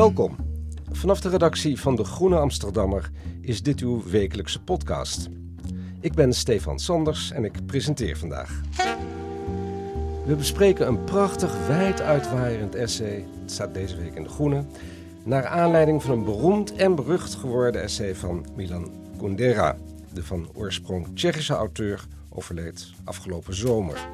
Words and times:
Welkom. 0.00 0.36
Vanaf 0.90 1.20
de 1.20 1.28
redactie 1.28 1.80
van 1.80 1.96
De 1.96 2.04
Groene 2.04 2.36
Amsterdammer 2.36 3.10
is 3.40 3.62
dit 3.62 3.80
uw 3.80 4.02
wekelijkse 4.02 4.62
podcast. 4.62 5.28
Ik 6.00 6.14
ben 6.14 6.32
Stefan 6.32 6.78
Sanders 6.78 7.30
en 7.30 7.44
ik 7.44 7.66
presenteer 7.66 8.16
vandaag. 8.16 8.60
We 10.26 10.34
bespreken 10.36 10.86
een 10.86 11.04
prachtig, 11.04 11.66
wijd 11.66 12.00
uitwaaierend 12.00 12.74
essay, 12.74 13.26
het 13.40 13.50
staat 13.50 13.74
deze 13.74 13.96
week 13.96 14.14
in 14.14 14.22
De 14.22 14.28
Groene, 14.28 14.64
naar 15.24 15.46
aanleiding 15.46 16.02
van 16.02 16.10
een 16.10 16.24
beroemd 16.24 16.74
en 16.74 16.94
berucht 16.94 17.34
geworden 17.34 17.82
essay 17.82 18.14
van 18.14 18.46
Milan 18.56 18.90
Kundera, 19.18 19.76
de 20.12 20.22
van 20.24 20.48
oorsprong 20.54 21.06
Tsjechische 21.14 21.54
auteur, 21.54 22.06
overleed 22.28 22.92
afgelopen 23.04 23.54
zomer. 23.54 24.08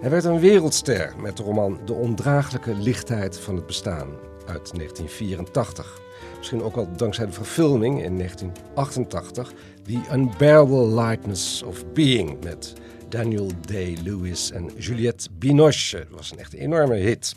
Hij 0.00 0.10
werd 0.10 0.24
een 0.24 0.40
wereldster 0.40 1.14
met 1.22 1.36
de 1.36 1.42
roman 1.42 1.78
De 1.84 1.92
ondraaglijke 1.92 2.74
lichtheid 2.74 3.38
van 3.38 3.56
het 3.56 3.66
bestaan 3.66 4.08
uit 4.50 4.74
1984. 4.74 6.00
Misschien 6.36 6.62
ook 6.62 6.74
wel 6.74 6.96
dankzij 6.96 7.26
de 7.26 7.32
verfilming 7.32 8.02
in 8.02 8.16
1988, 8.16 9.52
The 9.82 10.00
Unbearable 10.12 10.86
Lightness 10.86 11.62
of 11.62 11.92
Being 11.92 12.44
met 12.44 12.72
Daniel 13.08 13.50
Day-Lewis 13.60 14.50
en 14.50 14.70
Juliette 14.78 15.28
Binoche. 15.38 15.98
Dat 15.98 16.18
was 16.18 16.30
een 16.30 16.38
echt 16.38 16.52
enorme 16.52 16.94
hit. 16.94 17.34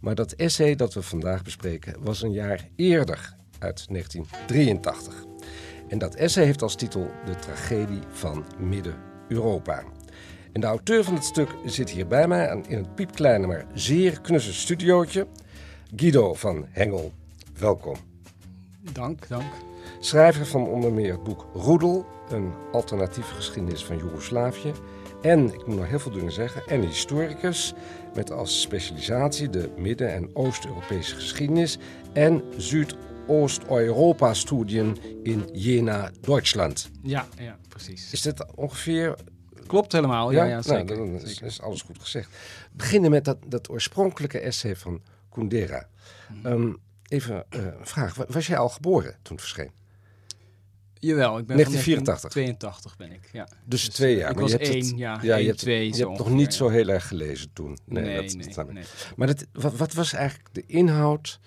Maar 0.00 0.14
dat 0.14 0.32
essay 0.32 0.74
dat 0.74 0.94
we 0.94 1.02
vandaag 1.02 1.42
bespreken 1.42 1.94
was 2.00 2.22
een 2.22 2.32
jaar 2.32 2.68
eerder, 2.76 3.34
uit 3.58 3.86
1983. 3.88 5.14
En 5.88 5.98
dat 5.98 6.14
essay 6.14 6.44
heeft 6.44 6.62
als 6.62 6.74
titel 6.74 7.10
De 7.24 7.34
tragedie 7.34 8.00
van 8.10 8.44
Midden-Europa. 8.58 9.82
En 10.52 10.60
de 10.60 10.66
auteur 10.66 11.04
van 11.04 11.14
het 11.14 11.24
stuk 11.24 11.48
zit 11.64 11.90
hier 11.90 12.06
bij 12.06 12.28
mij 12.28 12.62
in 12.68 12.76
het 12.76 12.94
piepkleine, 12.94 13.46
maar 13.46 13.66
zeer 13.74 14.20
knusse 14.20 14.52
studiootje. 14.52 15.26
Guido 15.96 16.34
van 16.34 16.66
Hengel, 16.68 17.12
welkom. 17.58 17.96
Dank, 18.92 19.28
dank. 19.28 19.52
Schrijver 20.00 20.46
van 20.46 20.66
onder 20.66 20.92
meer 20.92 21.12
het 21.12 21.22
boek 21.22 21.46
Roedel, 21.54 22.06
een 22.30 22.52
alternatieve 22.72 23.34
geschiedenis 23.34 23.84
van 23.84 23.98
Joegoslavië. 23.98 24.72
En, 25.22 25.52
ik 25.52 25.66
moet 25.66 25.76
nog 25.76 25.88
heel 25.88 25.98
veel 25.98 26.12
dingen 26.12 26.32
zeggen, 26.32 26.62
en 26.66 26.80
historicus 26.80 27.72
met 28.14 28.30
als 28.30 28.60
specialisatie 28.60 29.50
de 29.50 29.70
Midden- 29.76 30.12
en 30.12 30.36
Oost-Europese 30.36 31.14
geschiedenis 31.14 31.78
en 32.12 32.42
Zuidoost-Europa-studien 32.56 34.96
in 35.22 35.48
Jena, 35.52 36.10
Duitsland. 36.20 36.90
Ja, 37.02 37.26
ja, 37.38 37.58
precies. 37.68 38.12
Is 38.12 38.22
dit 38.22 38.54
ongeveer 38.54 39.14
Klopt 39.66 39.92
helemaal, 39.92 40.30
ja, 40.32 40.44
ja, 40.44 40.50
Nou, 40.50 40.62
zeker. 40.62 40.96
dan 40.96 41.20
is, 41.20 41.40
is 41.40 41.60
alles 41.60 41.82
goed 41.82 41.98
gezegd. 42.00 42.30
We 42.30 42.36
beginnen 42.76 43.10
met 43.10 43.24
dat, 43.24 43.36
dat 43.46 43.70
oorspronkelijke 43.70 44.38
essay 44.38 44.76
van 44.76 45.00
Kundera. 45.32 45.88
Ehm, 46.42 46.72
even 47.08 47.44
eh, 47.48 47.60
een 47.64 47.86
vraag. 47.86 48.14
Wa- 48.14 48.26
Was 48.28 48.46
jij 48.46 48.58
al 48.58 48.68
geboren 48.68 49.10
toen 49.22 49.36
het 49.36 49.40
verscheen? 49.44 49.70
Jawel, 50.94 51.38
ik 51.38 51.46
ben 51.46 51.56
1984. 51.56 52.30
82 52.30 52.96
ben 52.96 53.12
ik, 53.12 53.28
ja. 53.32 53.48
Dus, 53.64 53.88
twee 53.88 54.16
jaar. 54.16 54.28
Ik 54.30 54.34
maar 54.34 54.42
was 54.42 54.52
je 54.52 54.56
hebt 54.58 54.68
één, 54.70 54.84
het- 54.86 54.98
ja, 54.98 55.18
je 55.22 55.32
één, 55.32 55.46
hebt, 55.46 55.58
twee, 55.58 55.88
Je 55.94 56.04
hebt 56.06 56.18
nog 56.18 56.30
niet 56.30 56.54
zo 56.54 56.68
heel 56.68 56.88
erg 56.88 57.08
gelezen 57.08 57.52
toen. 57.52 57.78
Nee, 57.84 58.02
Nee, 58.04 58.34
nee, 58.34 58.54
dat, 58.54 58.72
nee. 58.72 58.84
Maar 59.16 59.26
dat, 59.26 59.46
wat, 59.52 59.76
wat 59.76 59.92
was 59.92 60.12
eigenlijk 60.12 60.54
de 60.54 60.64
inhoud 60.66 61.40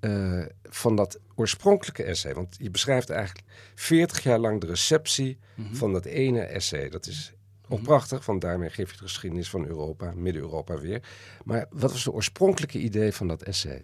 eh, 0.00 0.42
van 0.62 0.96
dat 0.96 1.18
oorspronkelijke 1.34 2.02
essay? 2.02 2.34
Want 2.34 2.56
je 2.58 2.70
beschrijft 2.70 3.10
eigenlijk 3.10 3.46
40 3.74 4.22
jaar 4.22 4.38
lang 4.38 4.60
de 4.60 4.66
receptie 4.66 5.38
Mhm. 5.54 5.74
van 5.74 5.92
dat 5.92 6.04
ene 6.04 6.40
essay. 6.40 6.88
Dat 6.88 7.06
is 7.06 7.32
ook 7.68 7.82
prachtig, 7.82 8.26
want 8.26 8.40
daarmee 8.40 8.70
geef 8.70 8.90
je 8.90 8.96
de 8.96 9.02
geschiedenis 9.02 9.50
van 9.50 9.66
Europa, 9.66 10.12
Midden-Europa 10.16 10.78
weer. 10.78 11.02
Maar 11.44 11.66
wat 11.70 11.92
was 11.92 12.04
de 12.04 12.12
oorspronkelijke 12.12 12.78
idee 12.78 13.12
van 13.12 13.28
dat 13.28 13.42
essay? 13.42 13.82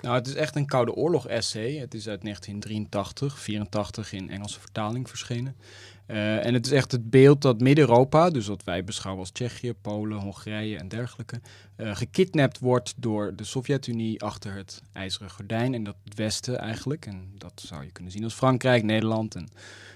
Nou, 0.00 0.16
het 0.16 0.26
is 0.26 0.34
echt 0.34 0.56
een 0.56 0.66
Koude 0.66 0.94
Oorlog 0.94 1.26
essay. 1.26 1.74
Het 1.74 1.94
is 1.94 2.08
uit 2.08 2.22
1983, 2.22 3.38
84 3.38 4.12
in 4.12 4.30
Engelse 4.30 4.60
vertaling 4.60 5.08
verschenen. 5.08 5.56
Eh, 6.06 6.46
en 6.46 6.54
het 6.54 6.66
is 6.66 6.72
echt 6.72 6.92
het 6.92 7.10
beeld 7.10 7.42
dat 7.42 7.60
Midden-Europa, 7.60 8.30
dus 8.30 8.46
wat 8.46 8.64
wij 8.64 8.84
beschouwen 8.84 9.22
als 9.22 9.30
Tsjechië, 9.30 9.72
Polen, 9.72 10.18
Hongarije 10.18 10.78
en 10.78 10.88
dergelijke, 10.88 11.40
eh 11.76 11.96
gekidnapt 11.96 12.58
wordt 12.58 12.94
door 12.96 13.36
de 13.36 13.44
Sovjet-Unie 13.44 14.22
achter 14.22 14.52
het 14.52 14.82
ijzeren 14.92 15.30
gordijn. 15.30 15.74
En 15.74 15.84
dat 15.84 15.96
het 16.04 16.14
Westen 16.14 16.58
eigenlijk, 16.58 17.06
en 17.06 17.32
dat 17.38 17.62
zou 17.66 17.84
je 17.84 17.92
kunnen 17.92 18.12
zien 18.12 18.24
als 18.24 18.34
Frankrijk, 18.34 18.82
Nederland 18.82 19.34
en 19.34 19.48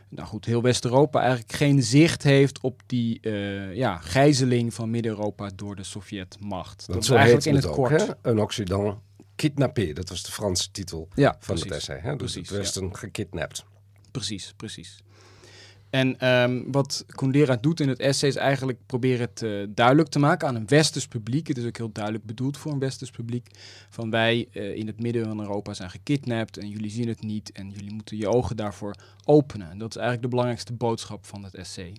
nou 0.09 0.29
goed, 0.29 0.45
heel 0.45 0.63
West-Europa 0.63 1.21
eigenlijk 1.21 1.53
geen 1.53 1.83
zicht 1.83 2.23
heeft 2.23 2.61
op 2.61 2.83
die 2.87 3.21
eh, 3.21 3.75
ja, 3.75 3.97
gijzeling 3.97 4.75
van 4.75 4.91
Midden-Europa 4.91 5.51
door 5.55 5.77
de 5.77 5.83
Sovjetmacht. 5.83 6.79
Dat 6.79 6.87
Want 6.87 7.03
is 7.05 7.11
eigenlijk 7.11 7.47
in 7.47 7.55
het 7.55 7.63
het 7.63 7.73
ook, 7.73 7.79
kort. 7.79 8.07
hè? 8.23 8.31
Un 8.31 8.41
Occident 8.41 8.95
kidnappé. 9.37 9.93
Dat 9.93 10.09
was 10.09 10.23
de 10.23 10.33
Franse 10.33 10.71
titel 10.71 11.09
Ja, 11.15 11.31
van 11.31 11.39
precies. 11.55 11.65
het 11.65 11.73
essay. 11.73 11.99
Hè? 11.99 12.17
Dus 12.17 12.33
Precies, 12.33 12.49
het 12.49 12.59
Westen 12.59 12.97
gekidnapt. 12.97 13.65
Precies, 14.11 14.53
precies. 14.57 14.99
En 15.91 16.19
ehm, 16.19 16.63
wat 16.67 17.05
Kundera 17.07 17.57
doet 17.57 17.81
in 17.81 17.89
het 17.89 17.99
essay 17.99 18.29
is 18.29 18.37
eigenlijk 18.37 18.79
proberen 18.87 19.21
het 19.21 19.43
eh, 19.43 19.63
duidelijk 19.69 20.09
te 20.09 20.19
maken 20.19 20.49
aan 20.49 20.55
een 20.55 20.67
westers 20.67 21.09
publiek. 21.09 21.47
Het 21.49 21.59
is 21.59 21.67
ook 21.67 21.77
heel 21.77 21.93
duidelijk 21.93 22.25
bedoeld 22.25 22.57
voor 22.57 22.73
een 22.73 22.79
westers 22.79 23.11
publiek. 23.11 23.51
Van 23.91 24.11
wij 24.11 24.49
eh, 24.53 24.77
in 24.77 24.87
het 24.87 25.01
midden 25.01 25.25
van 25.25 25.41
Europa 25.41 25.75
zijn 25.75 25.91
gekidnapt 25.91 26.57
en 26.57 26.69
jullie 26.69 26.91
zien 26.91 27.09
het 27.09 27.23
niet 27.23 27.53
en 27.53 27.71
jullie 27.71 27.93
moeten 27.93 28.17
je 28.17 28.29
ogen 28.29 28.57
daarvoor 28.57 28.95
openen. 29.25 29.71
En 29.71 29.79
dat 29.79 29.91
is 29.91 29.97
eigenlijk 29.97 30.23
de 30.23 30.31
belangrijkste 30.31 30.73
boodschap 30.73 31.27
van 31.27 31.45
het 31.45 31.55
essay. 31.55 31.93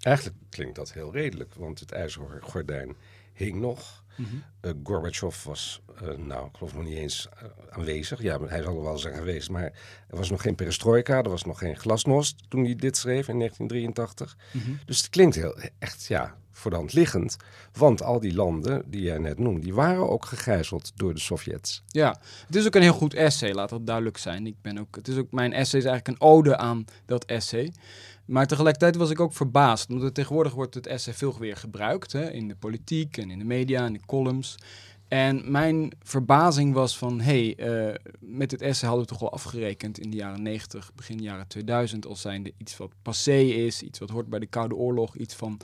Eigenlijk 0.00 0.36
klinkt 0.48 0.74
dat 0.74 0.92
heel 0.92 1.12
redelijk, 1.12 1.54
want 1.54 1.80
het 1.80 1.92
ijzeren 1.92 2.42
gordijn 2.42 2.96
hing 3.32 3.60
nog. 3.60 4.03
Eh, 4.60 4.70
Gorbachev 4.82 5.44
was, 5.44 5.82
eh, 6.00 6.16
nou, 6.16 6.46
ik 6.46 6.56
geloof 6.56 6.74
nog 6.74 6.84
niet 6.84 6.96
eens 6.96 7.28
eh, 7.36 7.48
aanwezig. 7.70 8.22
Ja, 8.22 8.40
hij 8.40 8.62
zal 8.62 8.76
er 8.76 8.82
wel 8.82 8.98
zijn 8.98 9.14
geweest, 9.14 9.50
maar 9.50 9.64
er 10.08 10.16
was 10.16 10.30
nog 10.30 10.42
geen 10.42 10.54
perestroika, 10.54 11.22
er 11.22 11.30
was 11.30 11.44
nog 11.44 11.58
geen 11.58 11.76
glasnost 11.76 12.44
toen 12.48 12.64
hij 12.64 12.76
dit 12.76 12.96
schreef 12.96 13.28
in 13.28 13.38
1983. 13.38 14.36
Dus 14.86 14.98
het 14.98 15.08
klinkt 15.08 15.34
heel, 15.34 15.58
echt, 15.78 16.04
ja, 16.04 16.36
voor 16.50 16.70
de 16.70 16.76
hand 16.76 16.92
liggend. 16.92 17.36
Want 17.72 18.02
al 18.02 18.20
die 18.20 18.34
landen 18.34 18.82
die 18.86 19.02
jij 19.02 19.18
net 19.18 19.38
noemde, 19.38 19.60
die 19.60 19.74
waren 19.74 20.10
ook 20.10 20.24
gegijzeld 20.24 20.92
door 20.94 21.14
de 21.14 21.20
Sovjets. 21.20 21.82
Ja, 21.86 22.20
het 22.46 22.56
is 22.56 22.66
ook 22.66 22.74
een 22.74 22.82
heel 22.82 22.92
goed 22.92 23.14
essay, 23.14 23.52
laat 23.52 23.68
dat 23.68 23.86
duidelijk 23.86 24.18
zijn. 24.18 24.46
Ik 24.46 24.56
ben 24.62 24.78
ook, 24.78 24.96
het 24.96 25.08
is 25.08 25.16
ook, 25.16 25.32
mijn 25.32 25.52
essay 25.52 25.80
is 25.80 25.86
eigenlijk 25.86 26.08
een 26.20 26.28
ode 26.28 26.56
aan 26.56 26.84
dat 27.06 27.24
essay. 27.24 27.72
Maar 28.24 28.46
tegelijkertijd 28.46 28.96
was 28.96 29.10
ik 29.10 29.20
ook 29.20 29.32
verbaasd, 29.32 29.88
het 29.88 30.14
tegenwoordig 30.14 30.54
wordt 30.54 30.74
het 30.74 30.86
essay 30.86 31.14
veel 31.14 31.38
weer 31.38 31.56
gebruikt 31.56 32.12
hè, 32.12 32.30
in 32.30 32.48
de 32.48 32.56
politiek 32.56 33.16
en 33.16 33.30
in 33.30 33.38
de 33.38 33.44
media 33.44 33.84
en 33.84 33.92
de 33.92 34.00
columns. 34.06 34.56
En 35.08 35.50
mijn 35.50 35.92
verbazing 36.02 36.74
was 36.74 36.98
van, 36.98 37.20
hé, 37.20 37.52
hey, 37.56 37.88
eh, 37.88 37.94
met 38.20 38.50
dit 38.50 38.62
essay 38.62 38.88
hadden 38.88 39.06
we 39.06 39.12
toch 39.12 39.20
wel 39.20 39.32
afgerekend 39.32 39.98
in 39.98 40.10
de 40.10 40.16
jaren 40.16 40.42
90, 40.42 40.94
begin 40.94 41.22
jaren 41.22 41.46
2000, 41.46 42.06
als 42.06 42.20
zijnde 42.20 42.52
iets 42.56 42.76
wat 42.76 42.92
passé 43.02 43.38
is, 43.38 43.82
iets 43.82 43.98
wat 43.98 44.10
hoort 44.10 44.28
bij 44.28 44.38
de 44.38 44.46
Koude 44.46 44.74
Oorlog, 44.74 45.16
iets 45.16 45.34
van 45.34 45.60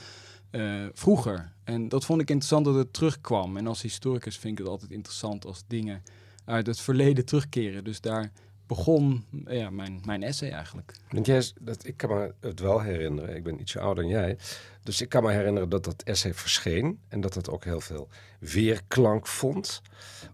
eh, 0.51 0.87
vroeger. 0.93 1.53
En 1.65 1.89
dat 1.89 2.05
vond 2.05 2.21
ik 2.21 2.31
interessant 2.31 2.65
dat 2.65 2.75
het 2.75 2.93
terugkwam. 2.93 3.57
En 3.57 3.67
als 3.67 3.83
historicus 3.83 4.39
vind 4.39 4.53
ik 4.53 4.65
het 4.65 4.73
altijd 4.73 4.91
interessant 4.91 5.47
als 5.47 5.63
dingen 5.67 6.03
uit 6.45 6.67
het 6.67 6.81
verleden 6.81 7.25
terugkeren. 7.25 7.85
Dus 7.85 8.01
daar 8.01 8.33
begon 8.71 9.25
ja, 9.47 9.71
mijn, 9.71 10.01
mijn 10.05 10.23
essay 10.23 10.51
eigenlijk. 10.51 10.93
Want 11.09 11.27
jij, 11.27 11.51
dat, 11.61 11.87
ik 11.87 11.97
kan 11.97 12.11
me 12.11 12.35
het 12.41 12.61
wel 12.61 12.81
herinneren, 12.81 13.37
ik 13.37 13.43
ben 13.43 13.61
ietsje 13.61 13.81
ouder 13.81 14.05
dan 14.05 14.13
jij. 14.13 14.39
Dus 14.83 15.01
ik 15.01 15.09
kan 15.09 15.23
me 15.23 15.33
herinneren 15.33 15.69
dat 15.69 15.85
dat 15.85 16.03
essay 16.03 16.35
verscheen 16.35 17.01
en 17.09 17.21
dat 17.21 17.35
het 17.35 17.51
ook 17.51 17.65
heel 17.65 17.81
veel 17.81 18.09
weerklank 18.39 19.27
vond. 19.27 19.83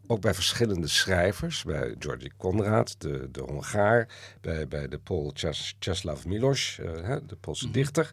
Ook 0.07 0.21
bij 0.21 0.35
verschillende 0.35 0.87
schrijvers, 0.89 1.65
bij 1.65 1.95
Georgi 1.99 2.31
Konrad, 2.37 2.95
de, 2.99 3.29
de 3.31 3.41
Hongaar, 3.41 4.09
bij, 4.41 4.69
bij 4.69 4.89
de 4.89 4.99
Pool 4.99 5.33
Czes- 5.33 5.77
Czeslaw 5.79 6.25
Miloš, 6.25 6.79
eh, 6.79 7.03
hè, 7.03 7.27
de 7.27 7.37
Poolse 7.37 7.71
dichter. 7.71 8.13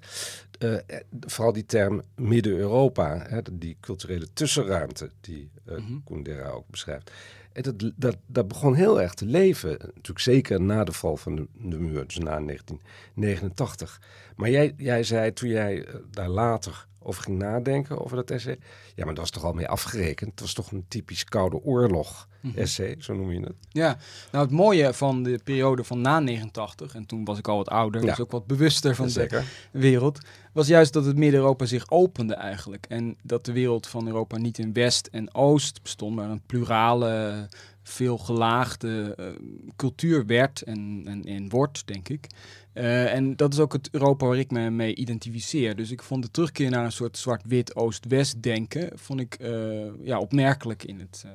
Eh, 0.63 0.97
vooral 1.19 1.53
die 1.53 1.65
term 1.65 2.01
Midden-Europa, 2.15 3.41
die 3.51 3.77
culturele 3.79 4.27
tussenruimte 4.33 5.09
die 5.21 5.49
eh 5.65 5.83
Kundera 6.05 6.49
ook 6.49 6.67
beschrijft. 6.69 7.11
En 7.51 7.63
dat, 7.63 7.91
dat, 7.95 8.17
dat 8.25 8.47
begon 8.47 8.75
heel 8.75 9.01
erg 9.01 9.13
te 9.13 9.25
leven. 9.25 9.69
Natuurlijk 9.69 10.19
zeker 10.19 10.61
na 10.61 10.83
de 10.83 10.91
val 10.91 11.17
van 11.17 11.35
de, 11.35 11.47
de 11.53 11.79
muur, 11.79 12.07
dus 12.07 12.17
na 12.17 12.39
1989. 12.39 14.01
Maar 14.35 14.49
jij, 14.49 14.73
jij 14.77 15.03
zei 15.03 15.33
toen 15.33 15.49
jij 15.49 15.85
daar 16.11 16.29
later 16.29 16.87
over 17.03 17.23
ging 17.23 17.37
nadenken, 17.37 18.03
over 18.03 18.15
dat 18.15 18.31
essay... 18.31 18.57
Ja, 18.95 19.05
maar 19.05 19.13
dat 19.13 19.23
was 19.23 19.29
toch 19.29 19.43
al 19.43 19.53
mee 19.53 19.67
afgerekend? 19.67 20.31
Het 20.31 20.39
was 20.39 20.53
toch 20.53 20.71
een 20.71 20.85
typisch 20.87 21.23
Koude 21.23 21.63
Oorlog 21.63 22.27
essay, 22.55 22.95
zo 22.99 23.13
noem 23.13 23.31
je 23.31 23.39
het. 23.39 23.55
Ja, 23.69 23.97
nou 24.31 24.43
het 24.45 24.53
mooie 24.53 24.93
van 24.93 25.23
de 25.23 25.39
periode 25.43 25.83
van 25.83 26.01
na 26.01 26.19
89, 26.19 26.95
en 26.95 27.05
toen 27.05 27.25
was 27.25 27.37
ik 27.37 27.47
al 27.47 27.57
wat 27.57 27.69
ouder, 27.69 28.01
Ja. 28.01 28.07
dus 28.09 28.19
ook 28.19 28.31
wat 28.31 28.47
bewuster 28.47 28.95
van 28.95 29.05
de 29.05 29.11
Zeker. 29.11 29.45
wereld, 29.71 30.19
was 30.53 30.67
juist 30.67 30.93
dat 30.93 31.05
het 31.05 31.17
Midden-Europa 31.17 31.65
zich 31.65 31.89
opende 31.89 32.33
eigenlijk. 32.33 32.85
En 32.89 33.17
dat 33.21 33.45
de 33.45 33.51
wereld 33.51 33.87
van 33.87 34.07
Europa 34.07 34.37
niet 34.37 34.57
in 34.57 34.73
West 34.73 35.07
en 35.07 35.33
Oost 35.33 35.81
bestond, 35.81 36.15
maar 36.15 36.29
een 36.29 36.41
plurale, 36.45 37.47
veel 37.83 38.17
gelaagde 38.17 39.15
eh, 39.17 39.25
cultuur 39.75 40.25
werd 40.25 40.61
en, 40.61 41.03
en, 41.05 41.23
en 41.23 41.49
wordt, 41.49 41.87
denk 41.87 42.09
ik. 42.09 42.27
Eh, 42.73 43.13
en 43.13 43.35
dat 43.35 43.53
is 43.53 43.59
ook 43.59 43.73
het 43.73 43.89
Europa 43.91 44.25
waar 44.25 44.37
ik 44.37 44.51
me 44.51 44.69
mee 44.69 44.95
identificeer. 44.95 45.75
Dus 45.75 45.91
ik 45.91 46.01
vond 46.01 46.23
de 46.23 46.31
terugkeer 46.31 46.69
naar 46.69 46.85
een 46.85 46.91
soort 46.91 47.17
zwart-wit 47.17 47.75
Oost-West 47.75 48.41
denken, 48.41 48.99
vond 48.99 49.19
ik 49.19 49.33
eh, 49.35 50.05
ja, 50.05 50.19
opmerkelijk 50.19 50.83
in 50.83 50.99
het, 50.99 51.25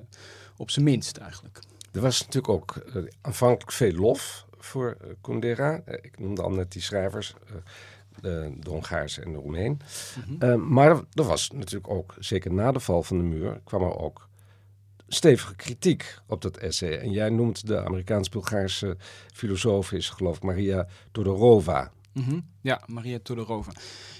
op 0.56 0.70
zijn 0.70 0.84
minst 0.84 1.16
eigenlijk. 1.16 1.58
Er 1.92 2.00
was 2.00 2.18
natuurlijk 2.20 2.48
ook 2.48 2.82
aanvankelijk 3.20 3.72
veel 3.72 3.92
lof 3.92 4.46
voor 4.58 4.96
Kundera. 5.20 5.82
Ik 5.86 6.18
noemde 6.18 6.42
al 6.42 6.50
net 6.50 6.72
die 6.72 6.82
schrijvers, 6.82 7.34
de, 8.20 8.52
de 8.60 8.70
Hongaarse 8.70 9.22
en 9.22 9.32
de 9.32 9.38
Roemeen. 9.38 9.80
Eh, 10.38 10.54
maar 10.54 10.90
er 10.90 11.24
was 11.24 11.50
natuurlijk 11.50 11.92
ook, 11.92 12.14
zeker 12.18 12.52
na 12.52 12.72
de 12.72 12.80
val 12.80 13.02
van 13.02 13.18
de 13.18 13.24
muur, 13.24 13.60
kwam 13.64 13.82
er 13.82 13.98
ook 13.98 14.28
stevige 15.08 15.56
kritiek 15.56 16.18
op 16.26 16.42
dat 16.42 16.56
essay. 16.56 16.98
En 16.98 17.10
jij 17.10 17.30
noemt 17.30 17.66
de 17.66 17.84
Amerikaans-Bulgaarse 17.84 18.96
filosoof, 19.34 19.92
is 19.92 20.08
geloof 20.08 20.36
ik 20.36 20.42
Maria 20.42 20.86
Todorova. 21.12 21.92
Mhm. 22.12 22.40
Ja, 22.60 22.82
Maria 22.86 23.18
Todorova. 23.22 23.72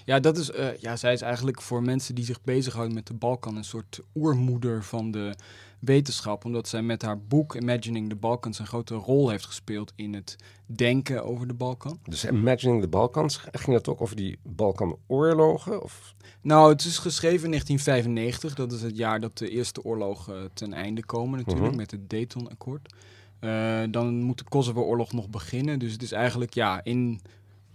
Ja, 0.04 0.20
dat 0.20 0.38
is, 0.38 0.50
eh, 0.50 0.76
ja, 0.76 0.96
zij 0.96 1.12
is 1.12 1.20
eigenlijk 1.20 1.62
voor 1.62 1.82
mensen 1.82 2.14
die 2.14 2.24
zich 2.24 2.42
bezighouden 2.42 2.94
met 2.94 3.06
de 3.06 3.14
Balkan 3.14 3.56
een 3.56 3.64
soort 3.64 4.00
oermoeder 4.14 4.84
van 4.84 5.10
de 5.10 5.34
wetenschap. 5.78 6.44
Omdat 6.44 6.68
zij 6.68 6.82
met 6.82 7.02
haar 7.02 7.18
boek 7.20 7.54
Imagining 7.54 8.08
the 8.08 8.16
Balkans 8.16 8.58
een 8.58 8.66
grote 8.66 8.94
rol 8.94 9.28
heeft 9.28 9.46
gespeeld 9.46 9.92
in 9.96 10.14
het 10.14 10.36
denken 10.66 11.24
over 11.24 11.46
de 11.46 11.54
Balkan. 11.54 11.98
Dus 12.04 12.24
Imagining 12.24 12.80
the 12.82 12.88
Balkans, 12.88 13.36
ging 13.52 13.76
dat 13.76 13.88
ook 13.88 14.00
over 14.00 14.16
die 14.16 14.38
Balkanoorlogen? 14.42 15.82
Of 15.82 16.14
Nou, 16.42 16.70
het 16.72 16.84
is 16.84 16.98
geschreven 16.98 17.44
in 17.44 17.50
1995. 17.50 18.54
Dat 18.54 18.72
is 18.72 18.82
het 18.82 18.96
jaar 18.96 19.20
dat 19.20 19.38
de 19.38 19.48
eerste 19.50 19.84
oorlogen 19.84 20.50
ten 20.54 20.72
einde 20.72 21.04
komen 21.04 21.38
natuurlijk, 21.38 21.66
Mhm. 21.68 21.76
met 21.76 21.90
het 21.90 22.10
Dayton-akkoord. 22.10 22.94
Eh, 23.40 23.82
dan 23.90 24.14
moet 24.22 24.38
de 24.38 24.44
Kosovo-oorlog 24.44 25.12
nog 25.12 25.28
beginnen. 25.28 25.78
Dus 25.78 25.92
het 25.92 26.02
is 26.02 26.12
eigenlijk, 26.12 26.54
ja, 26.54 26.80
in... 26.84 27.20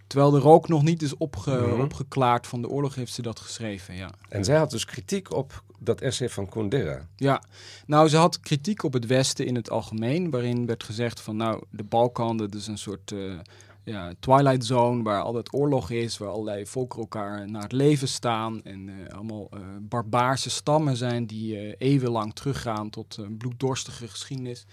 Terwijl 0.08 0.32
de 0.32 0.40
rook 0.40 0.68
nog 0.68 0.84
niet 0.84 1.02
is 1.02 1.18
opge- 1.18 1.68
Mhm. 1.72 1.82
opgeklaard 1.82 2.48
van 2.48 2.62
de 2.62 2.70
oorlog, 2.70 2.96
heeft 2.96 3.14
ze 3.14 3.22
dat 3.22 3.40
geschreven, 3.40 3.96
ja. 3.96 4.12
En 4.30 4.44
zij 4.44 4.58
had 4.58 4.72
dus 4.72 4.86
kritiek 4.86 5.34
op 5.34 5.64
dat 5.86 6.02
essay 6.02 6.30
van 6.30 6.50
Kundera. 6.50 7.08
Ja, 7.16 7.44
nou, 7.86 8.08
ze 8.08 8.18
had 8.18 8.40
kritiek 8.40 8.84
op 8.84 8.94
het 8.94 9.06
Westen 9.06 9.46
in 9.46 9.56
het 9.56 9.70
algemeen, 9.70 10.30
waarin 10.30 10.66
werd 10.66 10.84
gezegd 10.84 11.22
van, 11.22 11.36
nou, 11.36 11.64
de 11.70 11.84
Balkan, 11.84 12.38
dat 12.38 12.56
is 12.56 12.68
een 12.68 12.78
soort 12.78 13.12
eh, 13.12 13.40
ja, 13.84 14.14
twilight 14.20 14.66
zone 14.66 15.04
waar 15.04 15.22
altijd 15.22 15.54
oorlog 15.54 15.90
is, 15.90 16.18
waar 16.18 16.30
allerlei 16.30 16.66
volken 16.66 17.00
elkaar 17.00 17.50
naar 17.50 17.62
het 17.62 17.72
leven 17.72 18.08
staan 18.08 18.64
en 18.64 18.90
eh, 18.90 19.14
allemaal 19.16 19.50
eh, 19.52 19.60
barbaarse 19.82 20.50
stammen 20.50 20.98
zijn 20.98 21.26
die 21.26 21.76
eeuwenlang 21.78 22.34
teruggaan 22.34 22.90
tot 22.90 23.18
een 23.18 23.38
bloeddorstige 23.38 24.08
geschiedenis. 24.08 24.66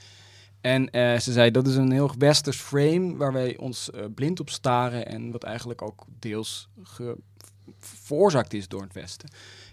En 0.61 0.89
ze 1.21 1.33
zei, 1.33 1.51
dat 1.51 1.67
is 1.67 1.77
een 1.77 1.93
heel 1.93 2.11
westers 2.19 2.57
frame 2.57 3.17
waar 3.17 3.33
wij 3.33 3.57
ons 3.57 3.91
blind 4.15 4.41
op 4.41 4.51
staren 4.51 5.07
en 5.07 5.31
wat 5.31 5.43
eigenlijk 5.43 5.83
ook 5.83 6.05
deels 6.19 6.69
veroorzaakt 7.79 8.55
is 8.55 8.69
door 8.69 8.83
het 8.83 8.93
Westen. 8.93 9.29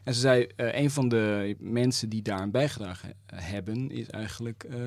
En 0.08 0.14
ze 0.14 0.20
zei, 0.20 0.48
eh, 0.56 0.80
een 0.82 0.90
van 0.90 1.10
de 1.10 1.56
mensen 1.60 2.10
die 2.10 2.22
daaraan 2.22 2.52
bijgedragen 2.52 3.14
hebben, 3.26 3.92
is 3.92 4.10
eigenlijk 4.10 4.64
eh, 4.64 4.78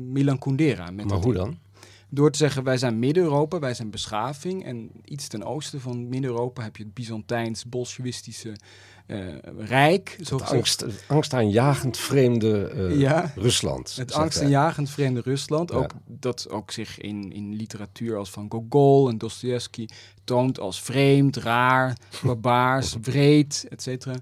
Milan 0.00 0.38
Kundera. 0.38 0.90
Met 0.90 1.04
Maar 1.08 1.18
hoe 1.18 1.32
dan? 1.34 1.58
Door 2.08 2.30
te 2.30 2.38
zeggen, 2.38 2.64
wij 2.64 2.76
zijn 2.78 2.98
Midden-Europa, 2.98 3.58
wij 3.58 3.74
zijn 3.74 3.90
beschaving. 3.90 4.64
En 4.64 4.90
iets 5.04 5.28
ten 5.28 5.44
oosten 5.44 5.80
van 5.80 6.08
Midden-Europa 6.08 6.62
heb 6.62 6.76
je 6.76 6.82
het 6.82 6.94
Byzantijns, 6.94 7.64
Bolsjewistische 7.64 8.56
eh, 9.06 9.18
Rijk. 9.58 10.18
Zo 10.20 10.36
Het 10.36 10.50
angst, 10.50 10.80
het 10.80 11.04
angstaanjagend 11.08 11.96
vreemde 11.96 12.68
eh, 12.68 12.98
Ja. 12.98 13.32
Rusland. 13.36 13.96
Het 13.96 14.12
angstaanjagend 14.12 14.90
vreemde 14.90 15.20
Rusland, 15.20 15.70
Ja. 15.70 15.76
ook, 15.76 15.92
dat 16.06 16.50
ook 16.50 16.70
zich 16.70 16.98
in, 16.98 17.32
in 17.32 17.54
literatuur 17.54 18.16
als 18.16 18.30
van 18.30 18.46
Gogol 18.50 19.08
en 19.08 19.18
Dostoevsky 19.18 19.86
toont 20.24 20.60
als 20.60 20.82
vreemd, 20.82 21.36
raar, 21.36 21.96
barbaars, 22.22 22.96
wreed, 23.02 23.66
et 23.68 23.82
cetera. 23.82 24.14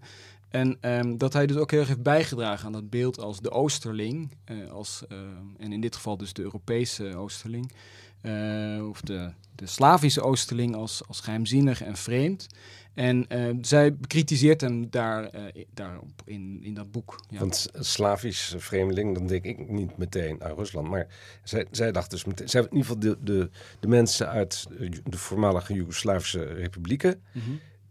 En 0.49 0.77
ehm, 0.81 1.17
dat 1.17 1.33
hij 1.33 1.47
dus 1.47 1.57
ook 1.57 1.71
heel 1.71 1.81
erg 1.81 1.89
heeft 1.89 2.03
bijgedragen 2.03 2.67
aan 2.67 2.73
dat 2.73 2.91
beeld 2.91 3.21
als 3.21 3.41
de 3.41 3.51
Oosterling, 3.51 4.31
eh, 4.45 4.71
als, 4.71 5.05
eh, 5.09 5.19
en 5.59 5.73
in 5.73 5.81
dit 5.81 5.95
geval 5.95 6.17
dus 6.17 6.33
de 6.33 6.43
Europese 6.43 7.17
Oosterling, 7.17 7.73
eh, 8.21 8.89
of 8.89 9.01
de, 9.01 9.31
de 9.55 9.67
Slavische 9.67 10.23
Oosterling 10.23 10.75
als, 10.75 11.03
als 11.07 11.21
geheimzinnig 11.21 11.83
en 11.83 11.97
vreemd. 11.97 12.47
En 12.95 13.29
eh, 13.29 13.55
zij 13.61 13.95
bekritiseert 13.95 14.61
hem 14.61 14.91
daar, 14.91 15.25
eh, 15.25 15.65
daarop 15.75 16.23
in, 16.25 16.61
in 16.63 16.75
dat 16.75 16.91
boek. 16.91 17.25
Ja. 17.31 17.39
Want 17.39 17.69
Slavisch 17.73 18.55
vreemdeling, 18.57 19.15
dan 19.15 19.27
denk 19.27 19.45
ik 19.45 19.69
niet 19.69 19.97
meteen 19.97 20.43
aan 20.45 20.55
Rusland. 20.55 20.89
Maar 20.89 21.07
zij, 21.43 21.67
zij 21.71 21.93
dacht 21.93 22.11
dus 22.11 22.25
meteen... 22.25 22.49
Zij, 22.49 22.61
in 22.61 22.67
ieder 22.67 22.85
geval 22.87 22.99
de, 22.99 23.17
de, 23.21 23.51
de 23.81 23.89
mensen 23.89 24.29
uit 24.29 24.67
de 25.05 25.19
voormalige 25.19 25.75
Joegoslavische 25.75 26.43
republieken... 26.43 27.23
Mhm. 27.33 27.51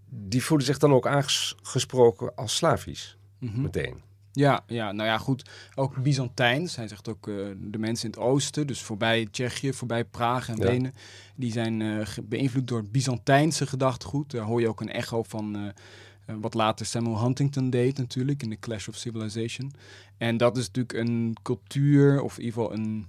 Die 0.09 0.43
voelen 0.43 0.65
zich 0.65 0.77
dan 0.77 0.93
ook 0.93 1.07
aangesproken 1.07 2.35
als 2.35 2.55
Slavisch. 2.55 3.17
Mhm. 3.39 3.61
Meteen. 3.61 4.05
Ja, 4.37 4.63
ja, 4.67 4.91
nou 4.91 5.09
ja, 5.09 5.17
goed. 5.17 5.49
Ook 5.75 6.01
Byzantijns. 6.03 6.75
Hij 6.75 6.87
zegt 6.87 7.07
ook 7.07 7.27
eh, 7.27 7.35
de 7.57 7.77
mensen 7.77 8.05
in 8.05 8.11
het 8.11 8.29
oosten, 8.29 8.67
dus 8.67 8.81
voorbij 8.81 9.27
Tsjechië, 9.31 9.73
voorbij 9.73 10.05
Praag 10.05 10.49
en 10.49 10.57
Ja. 10.57 10.65
Wenen, 10.65 10.93
die 11.35 11.51
zijn 11.51 11.81
eh, 11.81 12.07
beïnvloed 12.23 12.67
door 12.67 12.79
het 12.79 12.91
Byzantijnse 12.91 13.67
gedachtegoed. 13.67 14.31
Daar 14.31 14.45
hoor 14.45 14.61
je 14.61 14.67
ook 14.67 14.81
een 14.81 14.91
echo 14.91 15.23
van 15.23 15.55
eh, 15.55 16.35
wat 16.39 16.53
later 16.53 16.85
Samuel 16.85 17.21
Huntington 17.21 17.69
deed 17.69 17.97
natuurlijk 17.97 18.43
in 18.43 18.49
The 18.49 18.59
Clash 18.59 18.87
of 18.87 18.95
Civilization. 18.95 19.73
En 20.17 20.37
dat 20.37 20.57
is 20.57 20.65
natuurlijk 20.65 20.93
een 21.07 21.35
cultuur, 21.41 22.21
of 22.21 22.37
in 22.37 22.43
ieder 22.43 22.61
geval 22.61 22.77
een, 22.77 23.07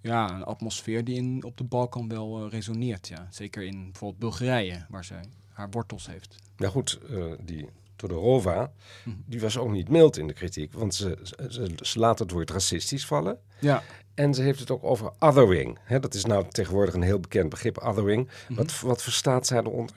ja, 0.00 0.34
een 0.34 0.44
atmosfeer 0.44 1.04
die 1.04 1.16
in, 1.16 1.44
op 1.44 1.56
de 1.56 1.64
Balkan 1.64 2.08
wel 2.08 2.48
resoneert. 2.48 3.08
Ja. 3.08 3.26
Zeker 3.30 3.62
in 3.62 3.82
bijvoorbeeld 3.82 4.20
Bulgarije, 4.20 4.86
waar 4.88 5.04
zij 5.04 5.24
haar 5.58 5.70
wortels 5.70 6.06
heeft. 6.06 6.36
Nou 6.56 6.72
goed, 6.72 6.98
eh, 7.10 7.24
die 7.40 7.68
Todorova, 7.96 8.72
Mhm. 9.04 9.16
die 9.26 9.40
was 9.40 9.58
ook 9.58 9.70
niet 9.70 9.88
mild 9.88 10.16
in 10.16 10.26
de 10.26 10.32
kritiek. 10.32 10.72
Want 10.72 10.94
ze, 10.94 11.18
ze, 11.48 11.70
ze 11.80 11.98
laat 11.98 12.18
het 12.18 12.30
woord 12.30 12.50
racistisch 12.50 13.06
vallen. 13.06 13.38
Ja, 13.60 13.82
En 14.14 14.34
ze 14.34 14.42
heeft 14.42 14.60
het 14.60 14.70
ook 14.70 14.84
over 14.84 15.10
othering. 15.18 15.78
Hè, 15.84 16.00
dat 16.00 16.14
is 16.14 16.24
nou 16.24 16.46
tegenwoordig 16.48 16.94
een 16.94 17.02
heel 17.02 17.20
bekend 17.20 17.48
begrip, 17.48 17.78
othering. 17.78 18.28
Mhm. 18.48 18.54
Wat, 18.58 18.80
wat 18.80 19.02
verstaat 19.02 19.46
zij 19.46 19.58
eronder? 19.58 19.94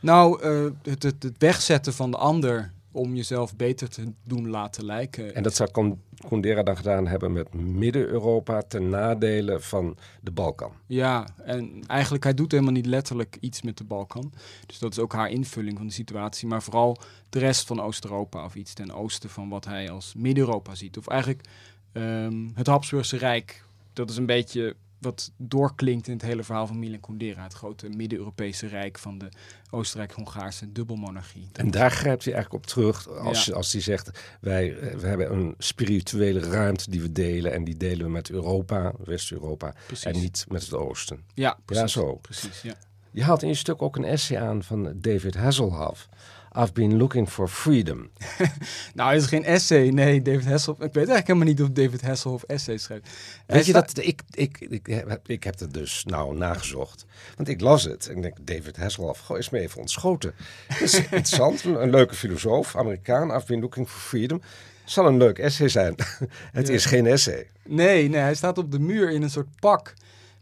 Nou, 0.00 0.42
eh, 0.42 0.64
het, 0.82 1.02
het, 1.02 1.22
het 1.22 1.38
wegzetten 1.38 1.92
van 1.94 2.10
de 2.10 2.16
ander 2.16 2.72
om 2.98 3.14
jezelf 3.14 3.56
beter 3.56 3.88
te 3.88 4.12
doen 4.24 4.48
laten 4.48 4.84
lijken. 4.84 5.34
En 5.34 5.42
dat 5.42 5.54
zou 5.54 5.96
Kundera 6.28 6.62
dan 6.62 6.76
gedaan 6.76 7.06
hebben 7.06 7.32
met 7.32 7.54
Midden-Europa 7.54 8.62
ten 8.62 8.88
nadele 8.88 9.60
van 9.60 9.96
de 10.20 10.30
Balkan. 10.30 10.72
Ja, 10.86 11.28
en 11.44 11.86
eigenlijk 11.86 12.24
hij 12.24 12.34
doet 12.34 12.52
helemaal 12.52 12.72
niet 12.72 12.86
letterlijk 12.86 13.36
iets 13.40 13.62
met 13.62 13.78
de 13.78 13.84
Balkan. 13.84 14.32
Dus 14.66 14.78
dat 14.78 14.92
is 14.92 14.98
ook 14.98 15.12
haar 15.12 15.30
invulling 15.30 15.76
van 15.76 15.86
de 15.86 15.92
situatie. 15.92 16.48
Maar 16.48 16.62
vooral 16.62 16.98
de 17.28 17.38
rest 17.38 17.66
van 17.66 17.80
Oost-Europa 17.80 18.44
of 18.44 18.54
iets 18.54 18.74
ten 18.74 18.92
oosten 18.92 19.30
van 19.30 19.48
wat 19.48 19.64
hij 19.64 19.90
als 19.90 20.14
Midden-Europa 20.16 20.74
ziet. 20.74 20.98
Of 20.98 21.06
eigenlijk 21.06 21.48
ehm, 21.92 22.48
het 22.54 22.66
Habsburgse 22.66 23.16
Rijk. 23.16 23.64
Dat 23.92 24.10
is 24.10 24.16
een 24.16 24.26
beetje 24.26 24.76
wat 25.00 25.32
doorklinkt 25.36 26.06
in 26.06 26.12
het 26.12 26.22
hele 26.22 26.42
verhaal 26.42 26.66
van 26.66 26.78
Milan 26.78 27.00
Kundera. 27.00 27.42
Het 27.42 27.52
grote 27.52 27.88
Midden-Europese 27.88 28.66
Rijk 28.66 28.98
van 28.98 29.18
de 29.18 29.28
Oostenrijk-Hongaarse 29.70 30.72
dubbelmonarchie. 30.72 31.48
En 31.52 31.70
daar 31.70 31.90
grijpt 31.90 32.24
hij 32.24 32.34
eigenlijk 32.34 32.64
op 32.64 32.70
terug 32.70 33.08
als, 33.08 33.44
Ja. 33.44 33.54
als 33.54 33.72
hij 33.72 33.80
zegt... 33.80 34.36
Wij, 34.40 34.78
eh, 34.78 34.94
we 34.94 35.06
hebben 35.06 35.32
een 35.32 35.54
spirituele 35.58 36.40
ruimte 36.40 36.90
die 36.90 37.00
we 37.00 37.12
delen... 37.12 37.52
en 37.52 37.64
die 37.64 37.76
delen 37.76 38.06
we 38.06 38.12
met 38.12 38.30
Europa, 38.30 38.92
West-Europa... 39.04 39.74
En 40.02 40.12
niet 40.20 40.44
met 40.48 40.62
het 40.62 40.74
Oosten. 40.74 41.24
Ja, 41.34 41.58
precies. 41.64 41.94
Ja, 41.94 42.00
zo. 42.00 42.14
Precies, 42.14 42.62
ja. 42.62 42.74
Je 43.10 43.22
haalt 43.22 43.42
in 43.42 43.48
je 43.48 43.54
stuk 43.54 43.82
ook 43.82 43.96
een 43.96 44.04
essay 44.04 44.40
aan 44.40 44.62
van 44.62 44.92
David 44.96 45.34
Hasselhoff... 45.34 46.08
I've 46.56 46.72
been 46.72 46.96
looking 46.96 47.28
for 47.28 47.48
freedom. 47.48 48.10
Nou, 48.94 49.12
het 49.12 49.22
is 49.22 49.28
geen 49.28 49.44
essay. 49.44 49.88
Nee, 49.88 50.22
David 50.22 50.44
Hasselhoff. 50.44 50.80
Ik 50.84 50.92
weet 50.94 51.08
eigenlijk 51.08 51.26
helemaal 51.26 51.46
niet 51.48 51.62
of 51.62 51.70
David 51.70 52.02
Hasselhoff 52.02 52.42
essays 52.44 52.82
schrijft. 52.82 53.08
Weet 53.46 53.66
je 53.66 53.72
dat? 53.72 53.98
Ik, 53.98 54.22
ik, 54.30 54.60
ik, 54.60 54.86
heb, 54.86 55.28
ik 55.28 55.44
heb 55.44 55.58
het 55.58 55.74
dus 55.74 56.04
nou 56.04 56.36
nagezocht. 56.36 57.06
Want 57.36 57.48
ik 57.48 57.60
las 57.60 57.84
het 57.84 58.08
en 58.08 58.16
ik 58.16 58.22
denk, 58.22 58.36
David 58.40 58.76
Hasselhoff, 58.76 59.20
goh, 59.20 59.38
is 59.38 59.50
me 59.50 59.58
even 59.58 59.80
ontschoten. 59.80 60.34
Dat 60.68 60.80
is 60.80 60.94
interessant, 60.98 61.64
een, 61.64 61.82
een 61.82 61.90
leuke 61.90 62.14
filosoof, 62.14 62.76
Amerikaan. 62.76 63.30
I've 63.36 63.46
been 63.46 63.60
looking 63.60 63.88
for 63.88 64.00
freedom. 64.00 64.42
Zal 64.84 65.06
een 65.06 65.16
leuk 65.16 65.38
essay 65.38 65.68
zijn. 65.68 65.94
het 66.52 66.66
Ja. 66.68 66.72
is 66.74 66.84
geen 66.84 67.06
essay. 67.06 67.48
Nee, 67.66 68.08
nee, 68.08 68.20
hij 68.20 68.34
staat 68.34 68.58
op 68.58 68.72
de 68.72 68.78
muur 68.78 69.10
in 69.10 69.22
een 69.22 69.30
soort 69.30 69.48
pak 69.60 69.94